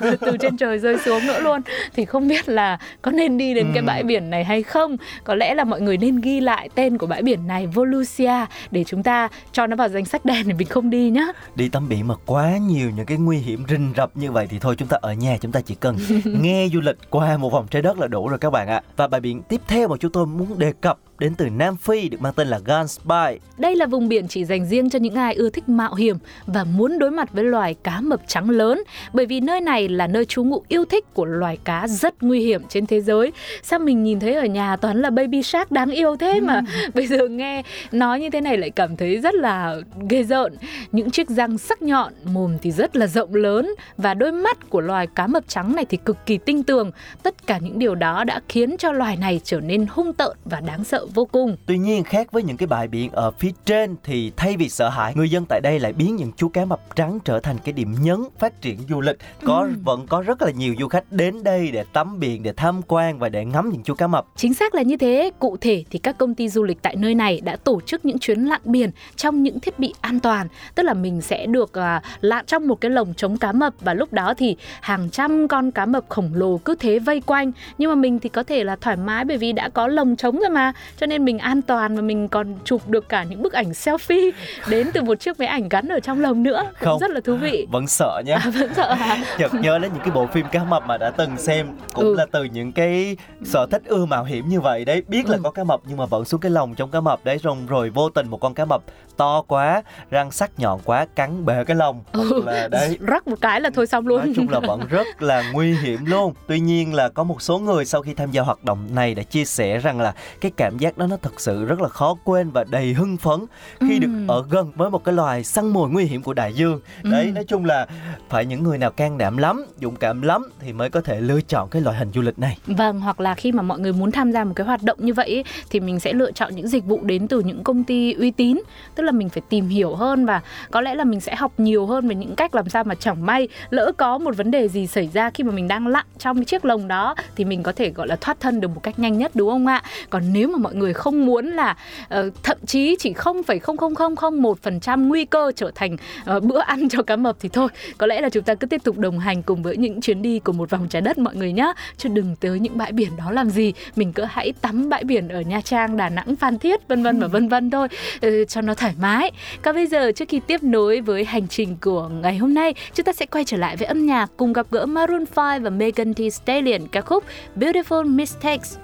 từ 0.20 0.36
trên 0.40 0.56
trời 0.56 0.78
rơi 0.78 0.96
xuống 1.04 1.26
nữa 1.26 1.40
luôn. 1.40 1.60
Thì 1.96 2.04
không 2.04 2.28
biết 2.28 2.48
là 2.48 2.78
có 3.02 3.10
nên 3.10 3.38
đi 3.38 3.54
đến 3.54 3.66
cái 3.74 3.82
Ừ. 3.82 3.86
bãi 3.86 4.02
biển 4.02 4.30
này 4.30 4.44
hay 4.44 4.62
không? 4.62 4.96
Có 5.24 5.34
lẽ 5.34 5.54
là 5.54 5.64
mọi 5.64 5.80
người 5.80 5.96
nên 5.96 6.20
ghi 6.20 6.40
lại 6.40 6.68
tên 6.74 6.98
của 6.98 7.06
bãi 7.06 7.22
biển 7.22 7.46
này 7.46 7.66
Volusia 7.66 8.32
để 8.70 8.84
chúng 8.84 9.02
ta 9.02 9.28
cho 9.52 9.66
nó 9.66 9.76
vào 9.76 9.88
danh 9.88 10.04
sách 10.04 10.24
đen 10.24 10.48
để 10.48 10.54
mình 10.54 10.68
không 10.68 10.90
đi 10.90 11.10
nhá. 11.10 11.26
đi 11.54 11.68
tắm 11.68 11.88
biển 11.88 12.08
mà 12.08 12.14
quá 12.26 12.56
nhiều 12.56 12.90
những 12.96 13.06
cái 13.06 13.16
nguy 13.18 13.38
hiểm 13.38 13.64
rình 13.68 13.92
rập 13.96 14.16
như 14.16 14.32
vậy 14.32 14.46
thì 14.50 14.58
thôi 14.58 14.74
chúng 14.78 14.88
ta 14.88 14.98
ở 15.00 15.12
nhà 15.12 15.36
chúng 15.40 15.52
ta 15.52 15.60
chỉ 15.60 15.74
cần 15.74 15.96
nghe 16.24 16.68
du 16.72 16.80
lịch 16.80 16.96
qua 17.10 17.36
một 17.36 17.52
vòng 17.52 17.66
trái 17.70 17.82
đất 17.82 17.87
là 17.96 18.06
đủ 18.06 18.28
rồi 18.28 18.38
các 18.38 18.50
bạn 18.50 18.68
ạ. 18.68 18.82
Và 18.96 19.06
bài 19.06 19.20
biển 19.20 19.42
tiếp 19.42 19.60
theo 19.68 19.88
mà 19.88 19.96
chúng 20.00 20.12
tôi 20.12 20.26
muốn 20.26 20.58
đề 20.58 20.72
cập 20.72 20.98
đến 21.18 21.34
từ 21.34 21.48
Nam 21.50 21.76
Phi 21.76 22.08
được 22.08 22.20
mang 22.20 22.32
tên 22.36 22.48
là 22.48 22.60
Gansby 22.64 23.38
Đây 23.58 23.76
là 23.76 23.86
vùng 23.86 24.08
biển 24.08 24.28
chỉ 24.28 24.44
dành 24.44 24.66
riêng 24.66 24.90
cho 24.90 24.98
những 24.98 25.14
ai 25.14 25.34
ưa 25.34 25.50
thích 25.50 25.68
mạo 25.68 25.94
hiểm 25.94 26.16
và 26.46 26.64
muốn 26.64 26.98
đối 26.98 27.10
mặt 27.10 27.32
với 27.32 27.44
loài 27.44 27.74
cá 27.74 28.00
mập 28.00 28.20
trắng 28.26 28.50
lớn 28.50 28.82
bởi 29.12 29.26
vì 29.26 29.40
nơi 29.40 29.60
này 29.60 29.88
là 29.88 30.06
nơi 30.06 30.24
trú 30.24 30.44
ngụ 30.44 30.62
yêu 30.68 30.84
thích 30.84 31.14
của 31.14 31.24
loài 31.24 31.58
cá 31.64 31.88
rất 31.88 32.22
nguy 32.22 32.40
hiểm 32.40 32.62
trên 32.68 32.86
thế 32.86 33.00
giới. 33.00 33.32
Sao 33.62 33.78
mình 33.78 34.02
nhìn 34.02 34.20
thấy 34.20 34.34
ở 34.34 34.44
nhà 34.44 34.76
toàn 34.76 35.02
là 35.02 35.10
baby 35.10 35.42
shark 35.42 35.70
đáng 35.70 35.90
yêu 35.90 36.16
thế 36.16 36.40
mà 36.40 36.60
bây 36.94 37.06
giờ 37.06 37.28
nghe 37.28 37.62
nói 37.92 38.20
như 38.20 38.30
thế 38.30 38.40
này 38.40 38.58
lại 38.58 38.70
cảm 38.70 38.96
thấy 38.96 39.20
rất 39.20 39.34
là 39.34 39.76
ghê 40.08 40.22
rợn. 40.22 40.56
Những 40.92 41.10
chiếc 41.10 41.30
răng 41.30 41.58
sắc 41.58 41.82
nhọn, 41.82 42.12
mồm 42.24 42.58
thì 42.62 42.70
rất 42.70 42.96
là 42.96 43.06
rộng 43.06 43.34
lớn 43.34 43.74
và 43.96 44.14
đôi 44.14 44.32
mắt 44.32 44.70
của 44.70 44.80
loài 44.80 45.06
cá 45.06 45.26
mập 45.26 45.48
trắng 45.48 45.76
này 45.76 45.84
thì 45.84 45.98
cực 46.04 46.16
kỳ 46.26 46.38
tinh 46.38 46.62
tường. 46.62 46.90
Tất 47.22 47.46
cả 47.46 47.58
những 47.58 47.78
điều 47.78 47.94
đó 47.94 48.24
đã 48.24 48.40
khiến 48.48 48.76
cho 48.76 48.92
loài 48.92 49.16
này 49.16 49.40
trở 49.44 49.60
nên 49.60 49.86
hung 49.90 50.12
tợn 50.12 50.36
và 50.44 50.60
đáng 50.60 50.84
sợ 50.84 51.07
vô 51.14 51.24
cùng. 51.24 51.56
Tuy 51.66 51.78
nhiên 51.78 52.04
khác 52.04 52.32
với 52.32 52.42
những 52.42 52.56
cái 52.56 52.66
bãi 52.66 52.88
biển 52.88 53.10
ở 53.12 53.30
phía 53.30 53.50
trên 53.64 53.96
thì 54.04 54.32
thay 54.36 54.56
vì 54.56 54.68
sợ 54.68 54.88
hãi, 54.88 55.12
người 55.16 55.30
dân 55.30 55.44
tại 55.48 55.60
đây 55.60 55.80
lại 55.80 55.92
biến 55.92 56.16
những 56.16 56.32
chú 56.36 56.48
cá 56.48 56.64
mập 56.64 56.96
trắng 56.96 57.18
trở 57.24 57.40
thành 57.40 57.56
cái 57.64 57.72
điểm 57.72 57.94
nhấn 58.02 58.18
phát 58.38 58.60
triển 58.62 58.78
du 58.88 59.00
lịch. 59.00 59.16
Có 59.44 59.58
Ừ. 59.58 59.74
vẫn 59.84 60.06
có 60.06 60.22
rất 60.22 60.42
là 60.42 60.50
nhiều 60.50 60.74
du 60.80 60.88
khách 60.88 61.12
đến 61.12 61.44
đây 61.44 61.70
để 61.70 61.84
tắm 61.92 62.20
biển, 62.20 62.42
để 62.42 62.52
tham 62.56 62.80
quan 62.88 63.18
và 63.18 63.28
để 63.28 63.44
ngắm 63.44 63.70
những 63.70 63.82
chú 63.82 63.94
cá 63.94 64.06
mập. 64.06 64.26
Chính 64.36 64.54
xác 64.54 64.74
là 64.74 64.82
như 64.82 64.96
thế, 64.96 65.30
cụ 65.38 65.56
thể 65.60 65.84
thì 65.90 65.98
các 65.98 66.18
công 66.18 66.34
ty 66.34 66.48
du 66.48 66.64
lịch 66.64 66.82
tại 66.82 66.96
nơi 66.96 67.14
này 67.14 67.40
đã 67.40 67.56
tổ 67.56 67.80
chức 67.80 68.04
những 68.04 68.18
chuyến 68.18 68.44
lặn 68.44 68.60
biển 68.64 68.90
trong 69.16 69.42
những 69.42 69.60
thiết 69.60 69.78
bị 69.78 69.94
an 70.00 70.20
toàn, 70.20 70.48
tức 70.74 70.82
là 70.82 70.94
mình 70.94 71.20
sẽ 71.20 71.46
được 71.46 71.72
à, 71.72 72.02
lặn 72.20 72.46
trong 72.46 72.68
một 72.68 72.80
cái 72.80 72.90
lồng 72.90 73.14
chống 73.14 73.38
cá 73.38 73.52
mập 73.52 73.74
và 73.80 73.94
lúc 73.94 74.12
đó 74.12 74.34
thì 74.34 74.56
hàng 74.80 75.10
trăm 75.10 75.48
con 75.48 75.70
cá 75.70 75.86
mập 75.86 76.04
khổng 76.08 76.30
lồ 76.34 76.58
cứ 76.58 76.74
thế 76.78 76.98
vây 76.98 77.20
quanh, 77.20 77.52
nhưng 77.78 77.90
mà 77.90 77.94
mình 77.94 78.18
thì 78.18 78.28
có 78.28 78.42
thể 78.42 78.64
là 78.64 78.76
thoải 78.76 78.96
mái 78.96 79.24
bởi 79.24 79.36
vì 79.36 79.52
đã 79.52 79.68
có 79.68 79.86
lồng 79.88 80.16
chống 80.16 80.38
rồi 80.40 80.50
mà, 80.50 80.72
cho 81.00 81.06
nên 81.06 81.24
mình 81.24 81.38
an 81.38 81.62
toàn 81.62 81.96
và 81.96 82.02
mình 82.02 82.28
còn 82.28 82.54
chụp 82.64 82.88
được 82.88 83.08
cả 83.08 83.22
những 83.24 83.42
bức 83.42 83.52
ảnh 83.52 83.70
selfie 83.70 84.30
đến 84.68 84.90
từ 84.94 85.02
một 85.02 85.20
chiếc 85.20 85.38
máy 85.38 85.48
ảnh 85.48 85.68
gắn 85.68 85.88
ở 85.88 86.00
trong 86.00 86.20
lồng 86.20 86.42
nữa, 86.42 86.62
cũng 86.64 86.74
Không. 86.88 86.98
rất 86.98 87.10
là 87.10 87.20
thú 87.20 87.36
vị. 87.36 87.66
Vẫn 87.70 87.86
sợ 87.86 88.22
nhé. 88.26 88.32
À, 88.32 88.50
vẫn 88.58 88.74
sợ 88.76 88.94
hả? 88.94 89.24
chợt 89.38 89.54
nhớ 89.54 89.78
đến 89.78 89.90
những 89.94 90.02
cái 90.02 90.10
bộ 90.10 90.26
phim 90.26 90.46
cá 90.52 90.64
mập 90.64 90.86
mà 90.86 90.96
đã 90.98 91.10
từng 91.10 91.36
xem 91.36 91.66
cũng 91.94 92.04
Ừ. 92.04 92.14
là 92.14 92.26
từ 92.32 92.44
những 92.44 92.72
cái 92.72 93.16
sở 93.44 93.66
thích 93.70 93.82
ưa 93.86 94.04
mạo 94.04 94.24
hiểm 94.24 94.48
như 94.48 94.60
vậy 94.60 94.84
đấy 94.84 95.02
biết 95.08 95.28
là 95.28 95.36
Ừ. 95.36 95.40
có 95.44 95.50
cá 95.50 95.64
mập 95.64 95.80
nhưng 95.88 95.96
mà 95.96 96.06
vẫn 96.06 96.24
xuống 96.24 96.40
cái 96.40 96.50
lồng 96.50 96.74
trong 96.74 96.90
cá 96.90 97.00
mập 97.00 97.24
đấy 97.24 97.38
rồi 97.42 97.56
rồi 97.68 97.90
vô 97.90 98.08
tình 98.10 98.28
một 98.28 98.40
con 98.40 98.54
cá 98.54 98.64
mập 98.64 98.82
to 99.18 99.42
quá 99.48 99.82
răng 100.10 100.30
sắc 100.30 100.50
nhọn 100.58 100.80
quá 100.84 101.06
cắn 101.14 101.46
bể 101.46 101.64
cái 101.64 101.76
lồng 101.76 102.02
Ừ. 102.12 102.40
hoặc 102.44 102.52
là 102.52 102.68
đấy 102.70 102.98
Rắc 103.00 103.28
một 103.28 103.36
cái 103.40 103.60
là 103.60 103.70
thôi 103.74 103.86
xong 103.86 104.06
luôn. 104.06 104.18
Nói 104.18 104.32
chung 104.36 104.48
là 104.48 104.60
vẫn 104.60 104.80
rất 104.88 105.22
là 105.22 105.50
nguy 105.52 105.72
hiểm 105.76 106.04
luôn 106.04 106.34
Tuy 106.46 106.60
nhiên 106.60 106.94
là 106.94 107.08
có 107.08 107.24
một 107.24 107.42
số 107.42 107.58
người 107.58 107.84
sau 107.84 108.02
khi 108.02 108.14
tham 108.14 108.30
gia 108.30 108.42
hoạt 108.42 108.64
động 108.64 108.78
này 108.94 109.14
đã 109.14 109.22
chia 109.22 109.44
sẻ 109.44 109.78
rằng 109.78 110.00
là 110.00 110.12
Cái 110.40 110.50
cảm 110.56 110.78
giác 110.78 110.98
đó 110.98 111.06
nó 111.06 111.16
thật 111.22 111.40
sự 111.40 111.64
rất 111.64 111.80
là 111.80 111.88
khó 111.88 112.14
quên 112.24 112.50
và 112.50 112.64
đầy 112.64 112.92
hưng 112.92 113.16
phấn 113.16 113.40
Khi 113.80 113.98
được 113.98 114.08
Ừm. 114.08 114.26
ở 114.28 114.44
gần 114.50 114.72
với 114.76 114.90
một 114.90 115.04
cái 115.04 115.14
loài 115.14 115.44
săn 115.44 115.68
mồi 115.68 115.90
nguy 115.90 116.04
hiểm 116.04 116.22
của 116.22 116.34
đại 116.34 116.52
dương 116.54 116.80
Đấy 117.02 117.24
Ừm. 117.24 117.34
nói 117.34 117.44
chung 117.44 117.64
là 117.64 117.86
phải 118.28 118.46
những 118.46 118.62
người 118.62 118.78
nào 118.78 118.90
can 118.90 119.18
đảm 119.18 119.36
lắm, 119.36 119.64
dũng 119.80 119.96
cảm 119.96 120.22
lắm 120.22 120.50
Thì 120.60 120.72
mới 120.72 120.90
có 120.90 121.00
thể 121.00 121.20
lựa 121.20 121.40
chọn 121.40 121.68
cái 121.68 121.82
loại 121.82 121.96
hình 121.96 122.10
du 122.14 122.20
lịch 122.22 122.38
này 122.38 122.58
Vâng, 122.66 123.00
hoặc 123.00 123.20
là 123.20 123.34
khi 123.34 123.52
mà 123.52 123.62
mọi 123.62 123.78
người 123.78 123.92
muốn 123.92 124.12
tham 124.12 124.32
gia 124.32 124.44
một 124.44 124.52
cái 124.56 124.66
hoạt 124.66 124.82
động 124.82 124.98
như 125.00 125.14
vậy 125.14 125.44
thì 125.70 125.80
mình 125.80 126.00
sẽ 126.00 126.12
lựa 126.12 126.32
chọn 126.32 126.56
những 126.56 126.68
dịch 126.68 126.84
vụ 126.84 127.00
đến 127.02 127.28
từ 127.28 127.40
những 127.40 127.64
công 127.64 127.84
ty 127.84 128.12
uy 128.12 128.30
tín. 128.30 128.60
Tức 128.94 129.02
là 129.02 129.07
là 129.08 129.12
mình 129.12 129.28
phải 129.28 129.42
tìm 129.48 129.68
hiểu 129.68 129.94
hơn 129.94 130.26
và 130.26 130.40
có 130.70 130.80
lẽ 130.80 130.94
là 130.94 131.04
mình 131.04 131.20
sẽ 131.20 131.34
học 131.34 131.52
nhiều 131.58 131.86
hơn 131.86 132.08
về 132.08 132.14
những 132.14 132.34
cách 132.34 132.54
làm 132.54 132.68
sao 132.68 132.84
mà 132.84 132.94
chẳng 132.94 133.26
may 133.26 133.48
lỡ 133.70 133.92
có 133.96 134.18
một 134.18 134.36
vấn 134.36 134.50
đề 134.50 134.68
gì 134.68 134.86
xảy 134.86 135.08
ra 135.12 135.30
khi 135.30 135.44
mà 135.44 135.52
mình 135.52 135.68
đang 135.68 135.86
lặn 135.86 136.06
trong 136.18 136.36
cái 136.36 136.44
chiếc 136.44 136.64
lồng 136.64 136.88
đó 136.88 137.14
thì 137.36 137.44
mình 137.44 137.62
có 137.62 137.72
thể 137.72 137.90
gọi 137.90 138.08
là 138.08 138.16
thoát 138.16 138.40
thân 138.40 138.60
được 138.60 138.68
một 138.68 138.82
cách 138.82 138.98
nhanh 138.98 139.18
nhất 139.18 139.30
đúng 139.34 139.50
không 139.50 139.66
ạ? 139.66 139.82
Còn 140.10 140.22
nếu 140.32 140.48
mà 140.48 140.58
mọi 140.58 140.74
người 140.74 140.92
không 140.92 141.26
muốn 141.26 141.46
là 141.46 141.76
uh, 142.18 142.34
thậm 142.42 142.58
chí 142.66 142.96
chỉ 142.98 143.12
0,00001% 143.12 145.08
nguy 145.08 145.24
cơ 145.24 145.52
trở 145.56 145.70
thành 145.74 145.96
uh, 146.36 146.42
bữa 146.42 146.60
ăn 146.60 146.88
cho 146.88 147.02
cá 147.02 147.16
mập 147.16 147.36
thì 147.40 147.48
thôi, 147.48 147.68
có 147.98 148.06
lẽ 148.06 148.20
là 148.20 148.28
chúng 148.28 148.42
ta 148.42 148.54
cứ 148.54 148.66
tiếp 148.66 148.84
tục 148.84 148.98
đồng 148.98 149.18
hành 149.18 149.42
cùng 149.42 149.62
với 149.62 149.76
những 149.76 150.00
chuyến 150.00 150.22
đi 150.22 150.38
của 150.38 150.52
một 150.52 150.70
vòng 150.70 150.88
trái 150.88 151.02
đất 151.02 151.18
mọi 151.18 151.36
người 151.36 151.52
nhé 151.52 151.72
chứ 151.96 152.08
đừng 152.08 152.36
tới 152.40 152.60
những 152.60 152.78
bãi 152.78 152.92
biển 152.92 153.16
đó 153.16 153.30
làm 153.30 153.50
gì. 153.50 153.72
Mình 153.96 154.12
cứ 154.12 154.24
hãy 154.24 154.52
tắm 154.60 154.88
bãi 154.88 155.04
biển 155.04 155.28
ở 155.28 155.40
Nha 155.40 155.60
Trang 155.60 155.96
Đà 155.96 156.08
Nẵng 156.08 156.36
Phan 156.36 156.58
Thiết 156.58 156.88
vân 156.88 157.02
vân 157.02 157.20
và 157.20 157.26
vân 157.26 157.48
vân 157.48 157.70
thôi. 157.70 157.88
Uh, 158.26 158.48
cho 158.48 158.60
nó 158.60 158.74
thoải 158.74 158.94
mái 158.98 159.30
còn 159.62 159.74
bây 159.74 159.86
giờ 159.86 160.12
trước 160.12 160.28
khi 160.28 160.40
tiếp 160.46 160.62
nối 160.62 161.00
với 161.00 161.24
hành 161.24 161.48
trình 161.48 161.76
của 161.80 162.08
ngày 162.08 162.36
hôm 162.36 162.54
nay 162.54 162.74
chúng 162.94 163.04
ta 163.04 163.12
sẽ 163.12 163.26
quay 163.26 163.44
trở 163.44 163.56
lại 163.56 163.76
với 163.76 163.86
âm 163.86 164.06
nhạc 164.06 164.30
cùng 164.36 164.52
gặp 164.52 164.66
gỡ 164.70 164.86
Maroon 164.86 165.24
5 165.36 165.62
và 165.62 165.70
Megan 165.70 166.14
Thee 166.14 166.30
Stallion 166.30 166.86
ca 166.92 167.00
khúc 167.00 167.24
Beautiful 167.56 168.04
Mistakes 168.04 168.76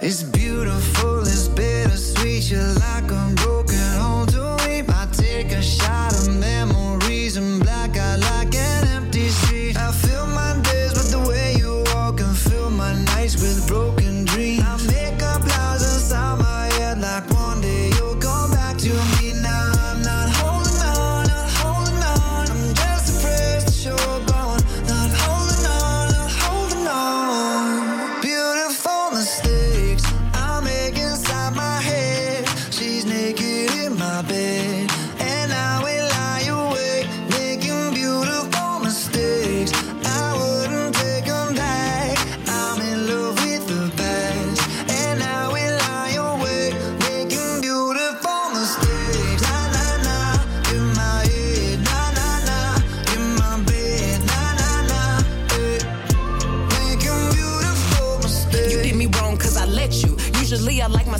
It's 0.00 0.22
beautiful, 0.22 1.20
it's 1.22 1.48
bittersweet. 1.48 2.50
You're 2.50 2.74
like 2.74 3.10
a 3.10 3.34
broken 3.34 3.76
home 4.00 4.26
to 4.28 4.56
me. 4.64 4.82
I 4.88 5.06
take 5.12 5.50
a 5.50 5.60
shot 5.60 6.12
of 6.12 6.37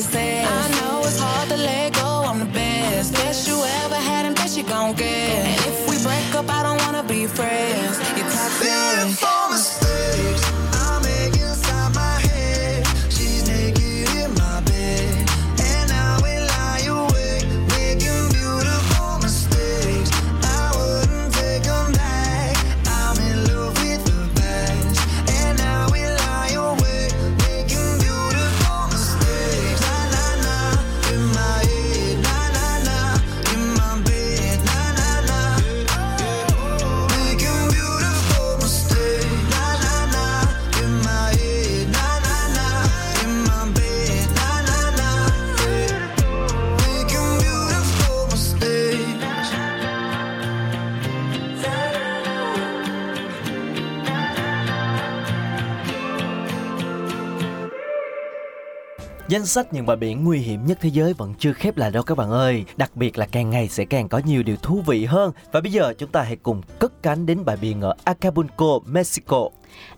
can 0.00 0.12
say. 0.12 0.79
Danh 59.30 59.46
sách 59.46 59.72
những 59.72 59.86
bãi 59.86 59.96
biển 59.96 60.24
nguy 60.24 60.38
hiểm 60.38 60.66
nhất 60.66 60.78
thế 60.80 60.88
giới 60.88 61.12
vẫn 61.12 61.34
chưa 61.38 61.52
khép 61.52 61.76
lại 61.76 61.90
đâu 61.90 62.02
các 62.02 62.14
bạn 62.18 62.30
ơi. 62.30 62.64
Đặc 62.76 62.96
biệt 62.96 63.18
là 63.18 63.26
càng 63.26 63.50
ngày 63.50 63.68
sẽ 63.68 63.84
càng 63.84 64.08
có 64.08 64.20
nhiều 64.24 64.42
điều 64.42 64.56
thú 64.56 64.82
vị 64.86 65.04
hơn. 65.04 65.32
Và 65.52 65.60
bây 65.60 65.72
giờ 65.72 65.92
chúng 65.98 66.10
ta 66.10 66.22
hãy 66.22 66.36
cùng 66.36 66.62
cất 66.78 67.02
cánh 67.02 67.26
đến 67.26 67.44
bãi 67.44 67.56
biển 67.56 67.80
ở 67.80 67.94
Acapulco, 68.04 68.78
Mexico. 68.86 69.48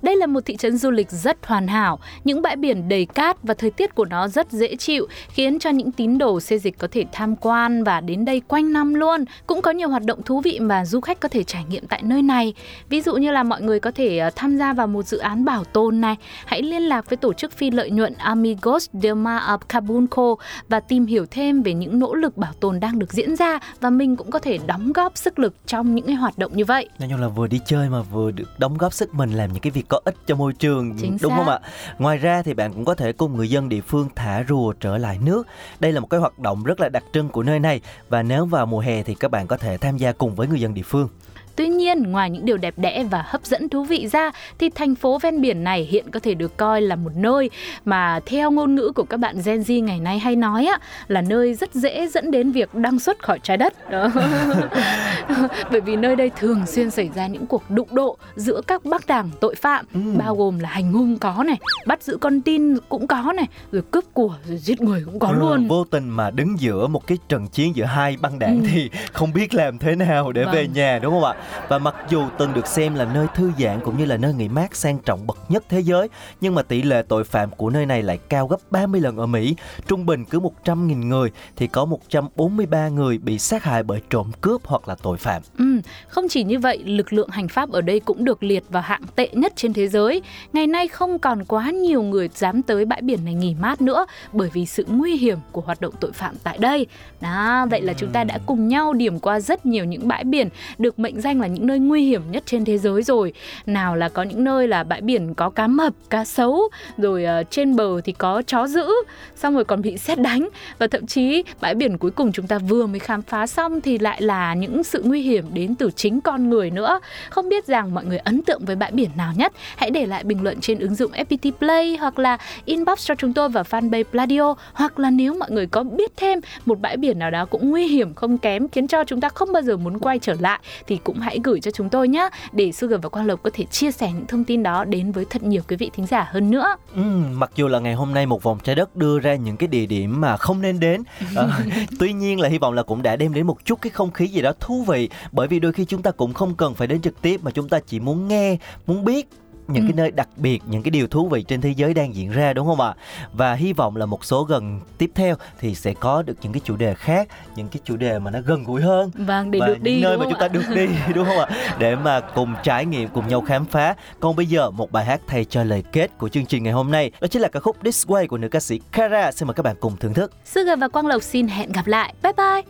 Đây 0.03 0.17
là 0.17 0.27
một 0.27 0.41
thị 0.47 0.57
trấn 0.57 0.77
du 0.77 0.91
lịch 0.91 1.11
rất 1.11 1.47
hoàn 1.47 1.69
hảo, 1.69 1.99
những 2.25 2.43
bãi 2.43 2.57
biển 2.57 2.89
đầy 2.89 3.07
cát 3.07 3.43
và 3.43 3.55
thời 3.55 3.71
tiết 3.71 3.95
của 3.95 4.05
nó 4.05 4.29
rất 4.29 4.53
dễ 4.53 4.77
chịu, 4.77 5.07
khiến 5.29 5.59
cho 5.59 5.71
những 5.71 5.93
tín 5.93 6.19
đồ 6.19 6.41
xê 6.41 6.59
dịch 6.59 6.79
có 6.79 6.89
thể 6.91 7.05
tham 7.13 7.37
quan 7.37 7.85
và 7.85 8.01
đến 8.01 8.25
đây 8.25 8.43
quanh 8.49 8.73
năm 8.73 8.95
luôn. 8.95 9.25
Cũng 9.47 9.63
có 9.63 9.71
nhiều 9.71 9.89
hoạt 9.89 10.05
động 10.05 10.23
thú 10.23 10.41
vị 10.41 10.61
mà 10.61 10.85
du 10.85 11.01
khách 11.01 11.21
có 11.21 11.29
thể 11.29 11.45
trải 11.45 11.65
nghiệm 11.69 11.87
tại 11.87 12.03
nơi 12.03 12.23
này. 12.23 12.55
Ví 12.89 13.01
dụ 13.01 13.17
như 13.17 13.33
là 13.33 13.43
mọi 13.43 13.63
người 13.63 13.81
có 13.81 13.91
thể 13.91 14.19
ờ, 14.19 14.31
tham 14.37 14.57
gia 14.59 14.73
vào 14.73 14.87
một 14.87 15.07
dự 15.07 15.19
án 15.19 15.45
bảo 15.45 15.65
tồn 15.65 16.01
này, 16.01 16.17
hãy 16.47 16.63
liên 16.63 16.83
lạc 16.83 17.11
với 17.11 17.17
tổ 17.17 17.33
chức 17.33 17.53
phi 17.53 17.71
lợi 17.71 17.91
nhuận 17.91 18.15
Amigos 18.15 18.89
del 18.93 19.15
Mar 19.15 19.43
of 19.43 19.59
Cabunco 19.59 20.37
và 20.69 20.81
tìm 20.81 21.07
hiểu 21.07 21.27
thêm 21.31 21.63
về 21.63 21.75
những 21.75 21.99
nỗ 21.99 22.15
lực 22.15 22.37
bảo 22.37 22.53
tồn 22.61 22.81
đang 22.81 22.99
được 22.99 23.13
diễn 23.13 23.37
ra 23.37 23.59
và 23.81 23.91
mình 23.91 24.17
cũng 24.17 24.31
có 24.31 24.39
thể 24.39 24.59
đóng 24.67 24.93
góp 24.93 25.17
sức 25.17 25.39
lực 25.39 25.55
trong 25.67 25.95
những 25.95 26.07
cái 26.07 26.15
hoạt 26.15 26.39
động 26.39 26.53
như 26.55 26.65
vậy. 26.65 26.89
Nói 26.99 27.09
chung 27.13 27.21
là 27.21 27.29
vừa 27.29 27.47
đi 27.47 27.61
chơi 27.67 27.89
mà 27.89 28.03
vừa 28.03 28.31
được 28.31 28.49
đóng 28.59 28.79
góp 28.79 28.93
sức 28.93 29.15
mình 29.15 29.33
làm 29.33 29.53
những 29.53 29.62
cái 29.63 29.71
việc 29.71 29.89
có 29.89 30.01
ích 30.05 30.15
cho 30.27 30.35
môi 30.35 30.53
trường 30.53 30.97
Chính 30.99 31.19
đúng 31.23 31.31
xác. 31.33 31.37
không 31.37 31.49
ạ? 31.49 31.61
Ngoài 31.99 32.19
ra 32.19 32.43
thì 32.43 32.55
bạn 32.55 32.73
cũng 32.73 32.85
có 32.85 32.95
thể 32.95 33.13
cùng 33.13 33.37
người 33.37 33.51
dân 33.51 33.69
địa 33.69 33.81
phương 33.81 34.09
thả 34.17 34.45
rùa 34.49 34.73
trở 34.73 34.99
lại 34.99 35.19
nước. 35.25 35.47
Đây 35.81 35.93
là 35.93 36.01
một 36.01 36.07
cái 36.11 36.21
hoạt 36.21 36.39
động 36.39 36.65
rất 36.65 36.81
là 36.81 36.89
đặc 36.89 37.05
trưng 37.13 37.29
của 37.29 37.43
nơi 37.43 37.61
này 37.61 37.81
và 38.09 38.23
nếu 38.23 38.47
vào 38.47 38.67
mùa 38.67 38.81
hè 38.81 39.03
thì 39.03 39.15
các 39.15 39.31
bạn 39.31 39.47
có 39.47 39.57
thể 39.57 39.77
tham 39.77 39.97
gia 39.97 40.13
cùng 40.13 40.35
với 40.35 40.49
người 40.49 40.61
dân 40.61 40.75
địa 40.75 40.83
phương. 40.83 41.09
Tuy 41.57 41.69
nhiên, 41.69 42.03
ngoài 42.03 42.31
những 42.31 42.45
điều 42.45 42.57
đẹp 42.57 42.75
đẽ 42.77 43.05
và 43.11 43.25
hấp 43.27 43.45
dẫn 43.47 43.69
thú 43.69 43.85
vị 43.85 44.09
ra 44.13 44.31
thì 44.59 44.71
thành 44.71 44.95
phố 44.95 45.19
ven 45.19 45.41
biển 45.41 45.65
này 45.65 45.89
hiện 45.91 46.11
có 46.11 46.21
thể 46.21 46.35
được 46.35 46.57
coi 46.57 46.81
là 46.81 46.97
một 46.97 47.11
nơi 47.17 47.51
mà 47.85 48.21
theo 48.27 48.51
ngôn 48.51 48.75
ngữ 48.75 48.93
của 48.95 49.03
các 49.05 49.17
bạn 49.17 49.37
Gen 49.45 49.61
Z 49.61 49.85
ngày 49.85 50.01
nay 50.01 50.19
hay 50.19 50.37
nói 50.37 50.67
á 50.67 50.79
là 51.09 51.21
nơi 51.23 51.55
rất 51.55 51.75
dễ 51.75 52.09
dẫn 52.09 52.31
đến 52.31 52.53
việc 52.53 52.75
đăng 52.75 52.99
xuất 52.99 53.23
khỏi 53.23 53.39
trái 53.43 53.57
đất. 53.57 53.91
Đó. 53.91 54.09
Bởi 55.71 55.81
vì 55.81 55.97
nơi 55.97 56.17
đây 56.17 56.31
thường 56.37 56.67
xuyên 56.67 56.91
xảy 56.91 57.11
ra 57.15 57.27
những 57.27 57.47
cuộc 57.47 57.71
đụng 57.71 57.89
độ 57.95 58.17
giữa 58.37 58.61
các 58.67 58.85
bác 58.85 59.07
đảng 59.07 59.31
tội 59.41 59.55
phạm 59.55 59.87
bao 60.19 60.37
gồm 60.37 60.59
là 60.59 60.69
hành 60.69 60.93
hung 60.93 61.19
có 61.19 61.45
này, 61.47 61.57
bắt 61.87 62.03
giữ 62.03 62.17
con 62.21 62.41
tin 62.41 62.79
cũng 62.89 63.07
có 63.07 63.33
này, 63.37 63.47
rồi 63.73 63.83
cướp 63.91 64.05
của 64.13 64.35
rồi 64.49 64.57
giết 64.59 64.81
người 64.81 65.03
cũng 65.05 65.19
có 65.19 65.29
Ừ, 65.29 65.35
luôn. 65.39 65.69
Vô 65.69 65.85
tình 65.85 66.09
mà 66.09 66.31
đứng 66.31 66.61
giữa 66.61 66.87
một 66.87 67.07
cái 67.07 67.19
trận 67.29 67.47
chiến 67.49 67.77
giữa 67.77 67.85
hai 67.85 68.17
băng 68.21 68.39
đảng 68.39 68.61
Ừ. 68.63 68.67
thì 68.73 68.91
không 69.13 69.33
biết 69.33 69.55
làm 69.55 69.79
thế 69.79 69.95
nào 69.97 70.33
để 70.33 70.45
về 70.45 70.65
Vâng. 70.65 70.73
nhà 70.75 70.99
đúng 71.03 71.13
không 71.13 71.25
ạ? 71.25 71.35
Và 71.69 71.79
mặc 71.79 71.95
dù 72.09 72.25
từng 72.39 72.55
được 72.55 72.67
xem 72.67 72.95
là 72.95 73.05
nơi 73.05 73.27
thư 73.35 73.53
giãn 73.59 73.81
cũng 73.81 73.99
như 73.99 74.05
là 74.05 74.17
nơi 74.17 74.35
nghỉ 74.35 74.49
mát 74.49 74.77
sang 74.77 74.99
trọng 74.99 75.27
bậc 75.27 75.39
nhất 75.49 75.65
thế 75.69 75.81
giới, 75.81 76.09
nhưng 76.41 76.55
mà 76.55 76.63
tỷ 76.63 76.83
lệ 76.83 77.03
tội 77.09 77.25
phạm 77.25 77.51
của 77.51 77.71
nơi 77.71 77.87
này 77.87 78.03
lại 78.03 78.19
cao 78.29 78.47
gấp 78.47 78.57
30 78.71 79.01
lần 79.01 79.17
ở 79.17 79.27
Mỹ. 79.27 79.57
Trung 79.87 80.07
bình 80.07 80.25
cứ 80.25 80.41
100.000 80.41 81.07
người 81.07 81.31
thì 81.57 81.67
có 81.67 81.85
143 81.85 82.89
người 82.89 83.19
bị 83.19 83.39
sát 83.39 83.65
hại 83.65 83.83
bởi 83.83 84.01
trộm 84.11 84.31
cướp 84.41 84.61
hoặc 84.65 84.89
là 84.89 84.95
tội 85.03 85.17
phạm. 85.17 85.43
Ừ, 85.59 85.65
không 86.09 86.29
chỉ 86.29 86.45
như 86.45 86.59
vậy, 86.59 86.79
lực 86.85 87.13
lượng 87.13 87.29
hành 87.29 87.49
pháp 87.49 87.71
ở 87.71 87.81
đây 87.81 88.01
cũng 88.01 88.25
được 88.25 88.43
liệt 88.43 88.65
vào 88.69 88.83
hạng 88.83 89.03
tệ 89.17 89.29
nhất 89.33 89.53
trên 89.57 89.73
thế 89.73 89.89
giới. 89.89 90.23
Ngày 90.53 90.67
nay 90.67 90.89
không 90.89 91.19
còn 91.19 91.45
quá 91.45 91.71
nhiều 91.71 92.03
người 92.03 92.29
dám 92.35 92.63
tới 92.63 92.85
bãi 92.85 93.03
biển 93.03 93.25
này 93.25 93.35
nghỉ 93.35 93.55
mát 93.55 93.81
nữa 93.81 94.07
bởi 94.33 94.51
vì 94.53 94.67
sự 94.67 94.87
nguy 94.89 95.17
hiểm 95.17 95.39
của 95.53 95.61
hoạt 95.61 95.81
động 95.81 95.95
tội 96.01 96.13
phạm 96.13 96.35
tại 96.45 96.59
đây. 96.59 96.87
Đó, 97.21 97.67
vậy 97.71 97.83
là 97.83 97.93
chúng 97.93 98.11
ta 98.11 98.25
đã 98.25 98.39
cùng 98.47 98.69
nhau 98.69 98.93
điểm 98.93 99.19
qua 99.19 99.41
rất 99.41 99.67
nhiều 99.67 99.85
những 99.85 100.09
bãi 100.09 100.25
biển 100.25 100.49
được 100.79 100.99
mệnh 100.99 101.21
danh 101.21 101.32
là 101.41 101.47
những 101.47 101.67
nơi 101.67 101.79
nguy 101.79 102.05
hiểm 102.05 102.23
nhất 102.31 102.43
trên 102.47 102.65
thế 102.65 102.79
giới 102.79 103.03
rồi. 103.03 103.33
Nào 103.67 103.97
là 103.97 104.09
có 104.09 104.23
những 104.23 104.45
nơi 104.45 104.69
là 104.69 104.85
bãi 104.85 105.01
biển 105.01 105.35
có 105.35 105.51
cá 105.51 105.67
mập, 105.67 105.93
cá 106.11 106.25
sấu, 106.25 106.69
rồi 106.99 107.25
uh, 107.41 107.51
trên 107.51 107.77
bờ 107.77 108.01
thì 108.05 108.13
có 108.13 108.43
chó 108.47 108.67
dữ, 108.67 108.89
xong 109.37 109.55
rồi 109.55 109.65
còn 109.65 109.83
bị 109.83 109.99
xét 109.99 110.19
đánh 110.21 110.49
và 110.79 110.87
thậm 110.87 111.07
chí 111.07 111.45
bãi 111.61 111.75
biển 111.75 111.99
cuối 111.99 112.11
cùng 112.11 112.33
chúng 112.33 112.47
ta 112.47 112.59
vừa 112.59 112.87
mới 112.87 112.99
khám 112.99 113.23
phá 113.23 113.47
xong 113.47 113.81
thì 113.81 113.99
lại 113.99 114.23
là 114.23 114.55
những 114.55 114.85
sự 114.85 115.03
nguy 115.05 115.23
hiểm 115.23 115.45
đến 115.53 115.75
từ 115.75 115.91
chính 115.97 116.21
con 116.21 116.51
người 116.51 116.71
nữa. 116.71 117.01
Không 117.31 117.49
biết 117.49 117.67
rằng 117.67 117.95
mọi 117.95 118.05
người 118.05 118.19
ấn 118.19 118.43
tượng 118.43 118.65
với 118.65 118.77
bãi 118.77 118.91
biển 118.93 119.11
nào 119.17 119.33
nhất? 119.37 119.53
Hãy 119.77 119.91
để 119.91 120.07
lại 120.07 120.25
bình 120.25 120.43
luận 120.43 120.61
trên 120.61 120.79
ứng 120.79 120.95
dụng 120.95 121.13
FPT 121.13 121.53
Play 121.53 121.97
hoặc 121.97 122.19
là 122.19 122.39
inbox 122.65 123.07
cho 123.07 123.15
chúng 123.15 123.33
tôi 123.33 123.49
vào 123.49 123.65
fanpage 123.65 124.05
Pladio 124.05 124.55
hoặc 124.73 124.99
là 124.99 125.11
nếu 125.11 125.35
mọi 125.35 125.51
người 125.51 125.67
có 125.67 125.83
biết 125.83 126.13
thêm 126.17 126.41
một 126.67 126.81
bãi 126.81 126.97
biển 126.97 127.19
nào 127.19 127.31
đó 127.31 127.45
cũng 127.45 127.71
nguy 127.71 127.87
hiểm 127.87 128.15
không 128.15 128.39
kém 128.39 128.69
khiến 128.69 128.89
cho 128.89 129.05
chúng 129.05 129.21
ta 129.21 129.29
không 129.29 129.53
bao 129.53 129.63
giờ 129.63 129.77
muốn 129.77 129.99
quay 129.99 130.19
trở 130.19 130.35
lại 130.41 130.61
thì 130.87 130.99
cũng 131.05 131.21
hãy 131.23 131.41
gửi 131.45 131.61
cho 131.61 131.71
chúng 131.71 131.89
tôi 131.89 132.09
nhé 132.09 132.29
để 132.53 132.73
Sugar 132.73 133.01
và 133.03 133.09
Quang 133.09 133.27
Lộc 133.27 133.43
có 133.43 133.51
thể 133.53 133.65
chia 133.65 133.93
sẻ 133.93 134.13
những 134.13 134.27
thông 134.27 134.45
tin 134.45 134.63
đó 134.63 134.85
đến 134.85 135.13
với 135.13 135.25
thật 135.31 135.43
nhiều 135.43 135.63
quý 135.69 135.77
vị 135.77 135.91
thính 135.95 136.07
giả 136.07 136.29
hơn 136.31 136.51
nữa. 136.51 136.77
Ừ, 136.95 137.03
mặc 137.33 137.51
dù 137.57 137.69
là 137.69 137.79
ngày 137.79 137.95
hôm 137.95 138.15
nay 138.15 138.27
một 138.27 138.43
vòng 138.43 138.59
trái 138.65 138.75
đất 138.75 138.97
đưa 138.97 139.19
ra 139.19 139.35
những 139.35 139.57
cái 139.57 139.67
địa 139.67 139.87
điểm 139.87 140.21
mà 140.21 140.37
không 140.37 140.61
nên 140.63 140.81
đến 140.81 141.03
Ờ, 141.35 141.51
tuy 141.99 142.13
nhiên 142.13 142.41
là 142.41 142.49
hy 142.49 142.59
vọng 142.59 142.75
là 142.75 142.83
cũng 142.83 143.03
đã 143.03 143.17
đem 143.17 143.35
đến 143.35 143.47
một 143.47 143.65
chút 143.65 143.79
cái 143.83 143.91
không 143.91 144.11
khí 144.11 144.27
gì 144.27 144.43
đó 144.43 144.53
thú 144.61 144.83
vị 144.83 145.09
bởi 145.33 145.49
vì 145.49 145.61
đôi 145.61 145.73
khi 145.73 145.85
chúng 145.85 146.03
ta 146.03 146.11
cũng 146.11 146.35
không 146.35 146.55
cần 146.55 146.75
phải 146.75 146.87
đến 146.87 147.01
trực 147.01 147.23
tiếp 147.23 147.41
mà 147.43 147.51
chúng 147.51 147.69
ta 147.69 147.79
chỉ 147.87 148.01
muốn 148.01 148.29
nghe 148.29 148.57
muốn 148.87 149.05
biết 149.05 149.29
những 149.69 149.83
Ừ. 149.83 149.89
cái 149.89 149.93
nơi 149.97 150.11
đặc 150.11 150.29
biệt 150.37 150.63
những 150.67 150.83
cái 150.83 150.91
điều 150.91 151.07
thú 151.07 151.29
vị 151.29 151.43
trên 151.43 151.61
thế 151.61 151.71
giới 151.77 151.95
đang 151.95 152.15
diễn 152.15 152.31
ra 152.33 152.53
đúng 152.53 152.67
không 152.67 152.81
ạ 152.81 152.95
và 153.33 153.55
hy 153.55 153.73
vọng 153.73 153.97
là 153.97 154.07
một 154.07 154.25
số 154.25 154.45
gần 154.45 154.81
tiếp 154.99 155.11
theo 155.15 155.35
thì 155.61 155.75
sẽ 155.75 155.95
có 155.95 156.23
được 156.23 156.35
những 156.43 156.53
cái 156.53 156.61
chủ 156.65 156.77
đề 156.77 156.95
khác 156.95 157.29
những 157.57 157.69
cái 157.69 157.81
chủ 157.85 157.97
đề 157.97 158.19
mà 158.19 158.31
nó 158.31 158.39
gần 158.47 158.65
gũi 158.65 158.83
hơn 158.83 159.11
Vâng, 159.15 159.51
để 159.51 159.61
và 159.61 159.67
được 159.67 159.81
đi 159.83 159.93
những 159.93 160.03
nơi 160.03 160.17
đúng 160.17 160.25
mà 160.25 160.31
chúng 160.31 160.41
ta 160.41 160.47
ạ? 160.47 160.49
được 160.49 160.63
đi 160.75 160.87
đúng 161.15 161.25
không 161.25 161.39
ạ 161.39 161.47
để 161.79 161.97
mà 161.97 162.21
cùng 162.21 162.55
trải 162.63 162.87
nghiệm 162.87 163.09
cùng 163.09 163.29
nhau 163.29 163.41
khám 163.41 163.65
phá 163.65 163.95
còn 164.21 164.37
bây 164.37 164.47
giờ 164.47 164.71
một 164.71 164.93
bài 164.93 165.05
hát 165.05 165.21
thay 165.27 165.45
cho 165.45 165.65
lời 165.65 165.83
kết 165.93 166.19
của 166.19 166.29
chương 166.29 166.47
trình 166.47 166.63
ngày 166.63 166.73
hôm 166.73 166.91
nay 166.91 167.11
đó 167.21 167.27
chính 167.29 167.43
là 167.43 167.49
ca 167.49 167.61
khúc 167.61 167.77
This 167.85 168.07
Way 168.07 168.27
của 168.27 168.39
nữ 168.39 168.49
ca 168.49 168.61
sĩ 168.61 168.81
Kara 168.93 169.33
xin 169.33 169.47
mời 169.47 169.55
các 169.55 169.63
bạn 169.63 169.77
cùng 169.81 169.97
thưởng 169.97 170.15
thức 170.15 170.33
Sugar 170.45 170.79
và 170.79 170.89
Quang 170.89 171.07
Lộc 171.07 171.23
xin 171.23 171.49
hẹn 171.49 171.73
gặp 171.73 171.87
lại. 171.87 172.15
Bye 172.23 172.33
bye. 172.37 172.63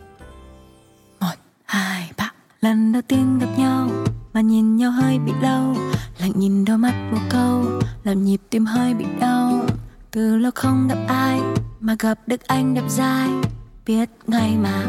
một 1.19 1.35
hai 1.65 2.09
ba 2.17 2.31
lần 2.61 2.91
đầu 2.93 3.01
tiên 3.07 3.39
gặp 3.39 3.47
nhau 3.57 3.89
mà 4.33 4.41
nhìn 4.41 4.75
nhau 4.77 4.91
hơi 4.91 5.19
bị 5.25 5.31
lâu 5.41 5.75
lạnh 6.23 6.33
nhìn 6.35 6.65
đôi 6.65 6.77
mắt 6.77 7.09
một 7.11 7.21
câu, 7.29 7.79
làm 8.03 8.23
nhịp 8.23 8.41
tim 8.49 8.65
hơi 8.65 8.93
bị 8.93 9.05
đau. 9.19 9.65
Từ 10.11 10.37
lâu 10.37 10.51
không 10.55 10.87
gặp 10.87 10.97
ai 11.07 11.41
mà 11.79 11.95
gặp 11.99 12.19
được 12.27 12.47
anh 12.47 12.73
đẹp 12.73 12.83
dai. 12.87 13.29
Biết 13.85 14.09
ngay 14.27 14.57
mà. 14.57 14.83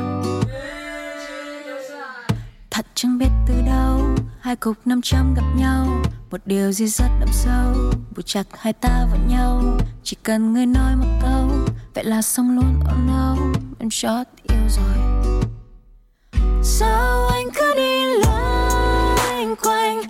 Thật 2.70 2.86
chẳng 2.94 3.18
biết 3.18 3.28
từ 3.46 3.54
đâu, 3.66 4.00
hai 4.40 4.56
cục 4.56 4.76
năm 4.84 5.00
trăm 5.02 5.34
gặp 5.34 5.44
nhau. 5.56 6.02
Một 6.30 6.40
điều 6.46 6.72
gì 6.72 6.86
rất 6.86 7.08
đậm 7.20 7.28
sâu 7.32 7.74
buộc 8.16 8.26
chặt 8.26 8.46
hai 8.58 8.72
ta 8.72 9.06
vào 9.10 9.20
nhau. 9.28 9.78
Chỉ 10.02 10.16
cần 10.22 10.52
người 10.52 10.66
nói 10.66 10.96
một 10.96 11.18
câu, 11.22 11.50
vậy 11.94 12.04
là 12.04 12.22
xong 12.22 12.56
luôn. 12.56 12.80
Oh 12.80 13.08
no, 13.08 13.36
em 13.78 13.88
chót 13.90 14.26
yêu 14.42 14.68
rồi. 14.68 14.96
Sao 16.62 17.26
anh 17.26 17.46
cứ 17.54 17.74
đi 17.76 18.04
loanh 18.24 19.56
quanh? 19.62 20.02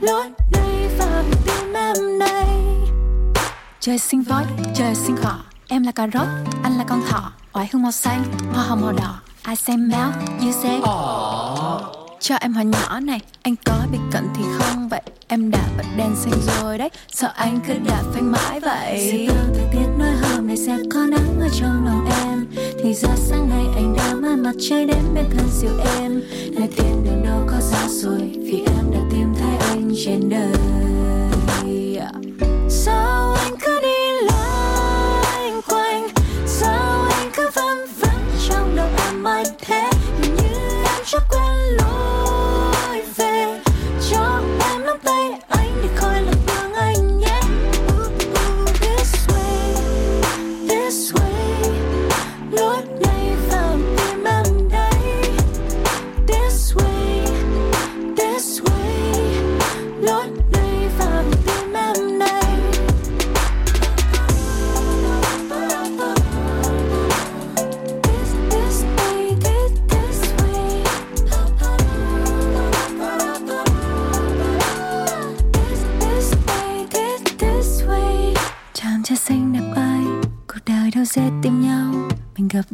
Lối 0.00 0.24
này 0.52 0.88
vào 0.98 1.24
tim 1.46 1.72
em 1.72 2.18
đây 2.18 2.46
Trời 3.80 3.98
sinh 3.98 4.22
voi, 4.22 4.44
trời 4.74 4.94
sinh 4.94 5.16
cỏ 5.22 5.38
Em 5.68 5.82
là 5.82 5.92
cà 5.92 6.06
rốt, 6.14 6.26
anh 6.62 6.78
là 6.78 6.84
con 6.88 7.02
thỏ. 7.08 7.32
Oải 7.52 7.68
hương 7.72 7.82
màu 7.82 7.92
xanh, 7.92 8.24
hoa 8.52 8.64
hồng 8.64 8.80
màu 8.80 8.92
đỏ. 8.92 9.20
I 9.48 9.56
say 9.56 9.76
mouth, 9.76 10.14
you 10.40 10.52
say. 10.62 10.80
Cho 12.20 12.34
em 12.40 12.52
hỏi 12.52 12.64
nhỏ 12.64 13.00
này 13.00 13.20
Anh 13.42 13.54
có 13.64 13.74
bị 13.92 13.98
cận 14.12 14.28
thì 14.36 14.44
không? 14.58 14.88
Vậy 14.88 15.02
Em 15.28 15.50
đã 15.50 15.62
bật 15.76 15.84
đèn 15.96 16.16
xanh 16.16 16.32
rồi 16.46 16.78
đấy. 16.78 16.88
Sợ 17.08 17.32
anh 17.36 17.60
cứ 17.68 17.74
đạp 17.88 18.02
phanh 18.14 18.32
mãi 18.32 18.60
vậy. 18.60 19.28
Báo 19.28 19.46
thời 19.54 19.66
tiết 19.72 19.88
nói 19.98 20.10
hôm 20.22 20.46
nay 20.46 20.56
sẽ 20.56 20.78
có 20.94 21.00
nắng 21.00 21.40
ở 21.40 21.48
trong 21.60 21.86
lòng 21.86 22.08
em. 22.22 22.46
Thì 22.82 22.94
ra 22.94 23.10
sáng 23.16 23.48
nay 23.48 23.64
anh 23.74 23.94
đã 23.96 24.14
mang 24.14 24.42
mặt 24.42 24.54
trời 24.70 24.86
đến 24.86 25.02
bên 25.14 25.24
thân 25.36 25.48
siêu 25.50 25.70
em. 25.98 26.22
Nơi 26.50 26.68
tiền 26.76 27.04
đường 27.04 27.24
đâu 27.24 27.46
có 27.46 27.60
xa 27.60 27.88
xôi 27.88 28.32
Vì 28.38 28.64
em 28.66 28.90
đã 28.92 29.00
tìm 29.10 29.29
anh 29.90 29.96
trên 30.04 30.28
đời 30.28 30.52
Sao 32.68 33.34
anh 33.34 33.56
cứ 33.60 33.80
đi 33.82 34.26
loanh 34.26 35.60
quanh 35.68 36.08
Sao 36.46 37.08
anh 37.10 37.30
cứ 37.36 37.50
vắng 37.54 37.86
vắng 38.00 38.30
trong 38.48 38.76
đầu 38.76 38.88
em 39.06 39.22
mãi 39.22 39.44
thế 39.58 39.90
như 40.22 40.28
em 40.84 41.04
chưa 41.04 41.18
quên. 41.30 41.39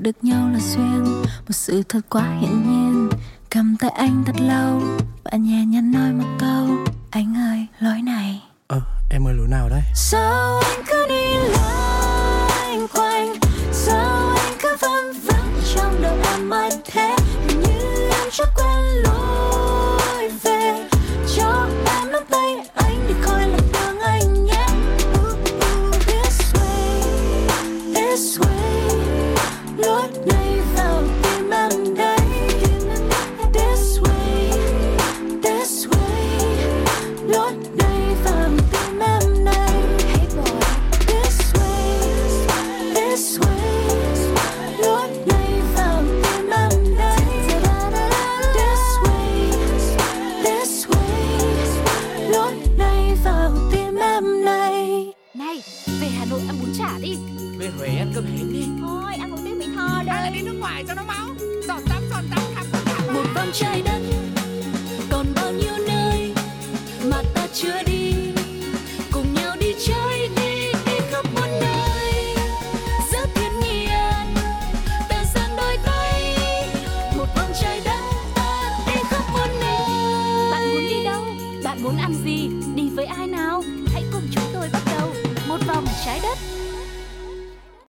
Được 0.06 0.24
nhau 0.24 0.48
là 0.52 0.58
duyên. 0.60 1.04
Một 1.24 1.52
sự 1.52 1.82
thật 1.88 2.00
quá 2.10 2.36
hiển 2.40 2.50
nhiên. 2.50 3.08
Cầm 3.50 3.76
tay 3.80 3.90
anh 3.90 4.22
thật 4.26 4.40
lâu 4.40 4.82
Và 5.24 5.38
nhẹ 5.38 5.64
nhàng 5.64 5.92
nói 5.92 6.12
một 6.12 6.36
câu. 6.38 6.76
Anh 7.10 7.34
ơi 7.36 7.66
lối 7.80 8.02
này. 8.02 8.42
Ờ, 8.66 8.80
em 9.10 9.26
ơi 9.26 9.34
lối 9.34 9.48
nào 9.48 9.68
đấy? 9.68 9.80
Sao 9.94 10.60
anh 10.60 10.84
cứ 10.86 11.06
đi 11.08 11.34
loanh 11.50 12.86
quanh? 12.94 13.34
Sao 13.72 14.36
anh 14.36 14.52
cứ 14.62 14.76
vân 14.80 15.20
vân 15.24 15.62
trong 15.74 16.02
đầu 16.02 16.16
em 16.32 16.48
mãi 16.48 16.70
thế? 16.84 17.16
Hình 17.48 17.60
như 17.60 18.08
em 18.10 18.28
chưa 18.32 18.44
quen 18.56 19.02
lối 19.04 19.55